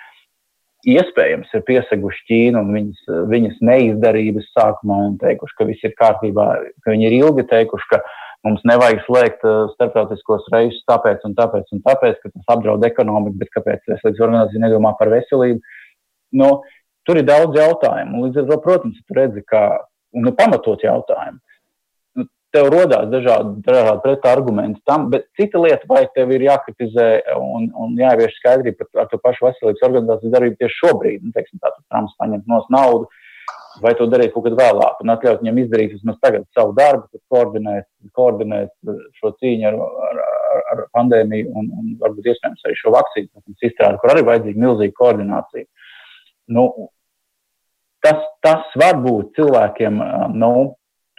[0.94, 6.48] iespējams ir pieseguši Ķīnu un viņas, viņas neizdarības sākumā un teikuši, ka viss ir kārtībā,
[6.84, 8.02] ka viņi ir ilgi teikuši, ka
[8.44, 13.40] mums nevajag slēgt uh, starptautiskos reisus tāpēc un tāpēc un tāpēc, ka tas apdraud ekonomiku,
[13.40, 15.64] bet kāpēc veselības organizācija nedomā par veselību.
[16.42, 16.50] Nu,
[17.08, 18.28] tur ir daudz jautājumu.
[18.28, 19.64] Līdz ar to, protams, tu redzi, ka
[20.14, 21.40] nu, pamatot jautājumu.
[22.18, 27.72] Nu, tev rodās dažādi, dažādi pretargumenti tam, bet cita lieta, vai tev ir jākritizē un,
[27.74, 32.16] un jāievieš skaidrība par to pašu veselības organizācijas darbību tieši šobrīd, nu, teiksim, tā, Trumps
[32.22, 33.10] paņemt nos naudu,
[33.82, 37.22] vai to darīt kaut kad vēlāk un atļaut viņam izdarīt vismaz tagad savu darbu, tad
[37.34, 38.74] koordinēt, koordinēt
[39.18, 39.80] šo cīņu ar,
[40.10, 40.22] ar,
[40.74, 45.66] ar pandēmiju un, un varbūt iespējams arī šo vakcīnu izstrādi, kur arī vajadzīga milzīga koordinācija.
[46.52, 46.68] Nu,
[48.04, 50.02] tas, tas var būt cilvēkiem,
[50.36, 50.52] nu,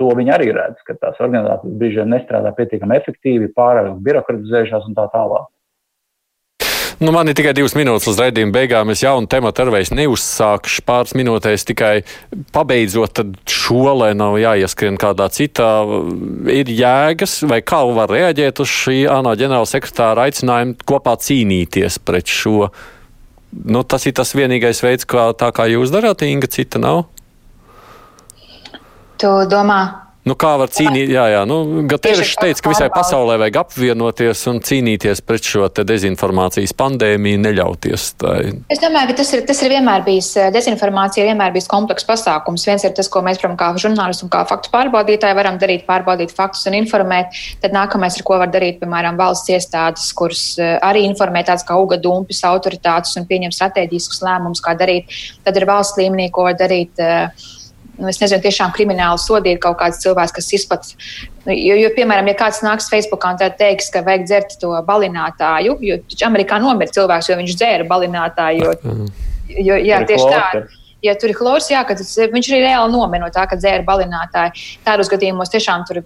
[0.01, 4.97] to viņi arī redz, ka tās organizācijas bieži vien nestrādā pietiekami efektīvi, pārāk birokratizējušās un
[4.99, 5.49] tā tālāk.
[7.01, 8.91] Nu, man ir tikai divas minūtes līdz raidījuma beigām.
[8.95, 11.93] Es jaunu tematu ar vairs neuzsākšu pāris minūtēs, tikai
[12.55, 13.19] pabeidzot
[13.51, 15.73] šo, lai nav jāieskrien kādā citā.
[16.55, 22.31] Ir jēgas, vai kā var reaģēt uz šī ANO ģenerāla sekretāra aicinājumu kopā cīnīties pret
[22.31, 22.71] šo?
[23.55, 27.05] Nu, tas ir tas vienīgais veids, kā tā kā jūs darāt, Inga, cita nav.
[29.21, 31.11] Tu domā, Nu, kā var cīnīties?
[31.13, 31.41] Jā, jā.
[31.45, 38.07] Nu, Gatērišs teica, ka visai pasaulē vajag apvienoties un cīnīties pret šo dezinformācijas pandēmiju, neļauties.
[38.23, 38.39] Tai.
[38.73, 42.65] Es domāju, ka tas ir, tas ir vienmēr bijis, dezinformācija ir vienmēr bijis komplekss pasākums.
[42.65, 46.33] Viens ir tas, ko mēs, protams, kā žurnālisti un kā faktu pārbaudītāji varam darīt, pārbaudīt
[46.33, 47.37] faktus un informēt.
[47.61, 51.77] Tad nākamais ir, ko var darīt, piemēram, valsts iestādes, kuras eh, arī informē tāds kā
[51.77, 55.13] uga dumpis, autoritātes un pieņem strateģiskus lēmumus, kā darīt.
[55.45, 56.97] Tad ir valsts līmenī, ko var darīt.
[56.97, 57.61] Uh,
[57.99, 61.19] nu, es nezinu, tiešām krimināli sodīt kaut kāds cilvēks, kas izplatīs.
[61.45, 65.77] Nu, jo, jo, piemēram, ja kāds nāks Facebookā un teiks, ka vajag dzert to balinātāju,
[65.85, 68.73] jo Amerikā nomira cilvēks, jo viņš dzēra balinātāju.
[68.73, 68.97] Jo,
[69.61, 70.65] jo, jā, tieši tā
[71.05, 74.79] ja tur ir chlors, jā, tad viņš arī reāli nomira no tā, ka dzēra balinātāji.
[74.87, 76.01] Tādos gadījumos tiešām tur,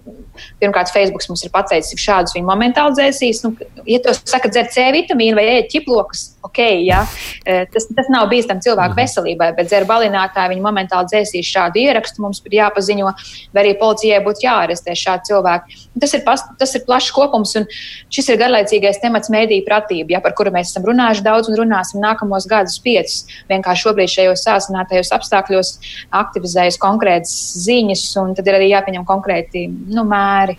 [0.61, 3.43] pirmkārt, Facebook mums ir pateicis, cik šādus viņi momentāli dzēsīs.
[3.45, 3.53] Nu,
[3.87, 7.01] ja tu saka, dzer C vitamīnu vai ēd ķiplokus, ok, jā,
[7.43, 8.99] e, tas, tas nav bīstami cilvēku mhm.
[9.01, 13.13] veselībai, bet dzēra balinātāji viņi momentāli dzēsīs šādu ierakstu, mums ir jāpaziņo,
[13.55, 15.79] vai arī policijai būtu jāarestē šādi cilvēki.
[15.99, 17.67] Tas ir, pas, tas ir plašs kopums, un
[18.13, 21.99] šis ir garlaicīgais temats mēdīņu pratība, ja, par kuru mēs esam runājuši daudz un runāsim
[22.03, 23.25] nākamos gadus piecus.
[23.51, 25.69] Vienkārši šobrīd šajos sāsinātajos konkrētajos apstākļos
[26.11, 27.33] aktivizējas konkrētas
[27.65, 30.57] ziņas, un tad ir arī jāpieņem konkrēti nu, mēri.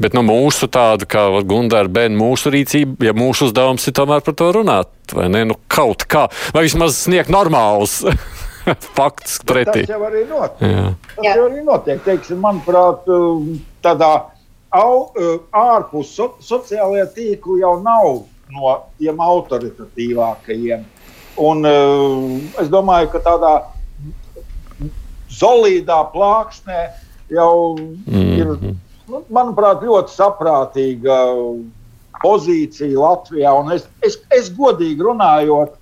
[0.00, 4.36] Bet nu, mūsu tāda, kā Gunārs Bēns, mūsu rīcība, ja mūsu uzdevums ir tomēr par
[4.38, 5.44] to runāt, vai ne?
[5.48, 8.02] Nu, kaut kā, vai vismaz sniegt normālus
[8.98, 9.84] faktus pretī.
[9.84, 10.68] Tas jau arī notiek.
[10.70, 10.86] Jā.
[11.16, 11.36] Tas Jā.
[11.36, 12.02] jau arī notiek.
[12.06, 13.08] Teiksim, manuprāt,
[13.84, 14.12] tādā
[14.72, 15.10] au,
[15.50, 18.22] ārpus so, sociālajā tīklu jau nav
[18.52, 20.84] no tiem autoritatīvākajiem.
[21.40, 23.52] Un, uh, es domāju, ka tādā
[25.32, 26.82] solīdā plāksnē
[27.32, 28.50] jau mm ir,
[29.08, 31.18] nu, manuprāt, ļoti saprātīga
[32.22, 33.52] pozīcija Latvijā.
[33.58, 35.76] Un es, es, es godīgi runājot,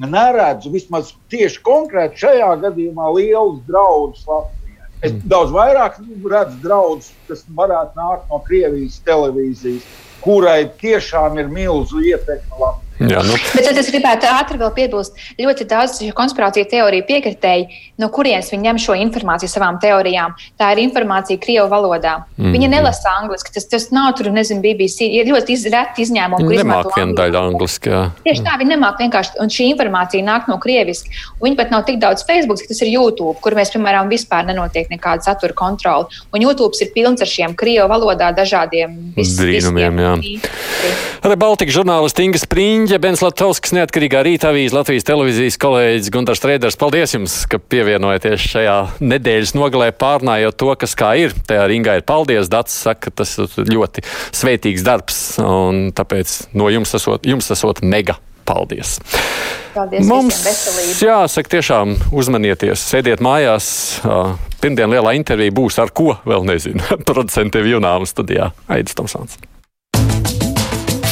[0.00, 4.88] neredzu vismaz tieši konkrēti šajā gadījumā lielus draudus Latvijai.
[5.00, 5.24] Es mm.
[5.32, 5.98] daudz vairāk
[6.28, 9.88] redzu draudus, kas varētu nākt no Krievijas televīzijas,
[10.24, 12.79] kurai tiešām ir milzu ietekme Latvijā.
[13.00, 13.36] Jā, nu.
[13.54, 18.66] Bet tad es gribētu ātri vēl piebilst, ļoti daudz konspirāciju teoriju piekritēji, no kurienes viņi
[18.68, 20.34] ņem šo informāciju savām teorijām.
[20.60, 22.18] Tā ir informācija Krievu valodā.
[22.36, 22.52] Mm.
[22.56, 25.08] Viņi nelasa angliski, tas, tas nav tur, nezinu, BBC.
[25.16, 27.92] Ir ļoti iz, reti izņēmumi, kur nemāk viena daļa angliski.
[27.92, 28.02] Jā.
[28.26, 31.14] Tieši tā, viņi nemāk vienkārši, un šī informācija nāk no krieviski.
[31.40, 35.24] Viņi pat nav tik daudz Facebook, tas ir YouTube, kur mēs, piemēram, vispār nenotiek nekāda
[35.30, 36.08] satura kontrola.
[36.34, 40.04] Un YouTube ir pilns ar šiem Krievu valodā dažādiem brīnumiem.
[41.20, 42.89] Arī Baltika žurnālisti Inga Spriņģa.
[42.90, 46.74] Riņģe, Bens Latovskis, neatkarīgā rīta avīze, Latvijas televīzijas kolēģis Gunārs Trēders.
[46.74, 51.30] Paldies jums, ka pievienojaties šajā nedēļas nogalē pārnājot to, kas kā ir.
[51.46, 52.50] Tajā ringā ir paldies.
[52.50, 54.02] Dats saka, ka tas ir ļoti
[54.34, 58.16] svētīgs darbs, un tāpēc no jums esot, jums esot mega.
[58.50, 58.96] Paldies!
[59.76, 60.40] Paldies Mums
[60.98, 63.68] jāsaka, tiešām uzmanieties, sēdiet mājās.
[64.58, 66.82] Pirmdien lielā intervija būs ar ko, vēl nezinu.
[67.12, 69.38] Producentiem Junām studijā Aidis Tomsons.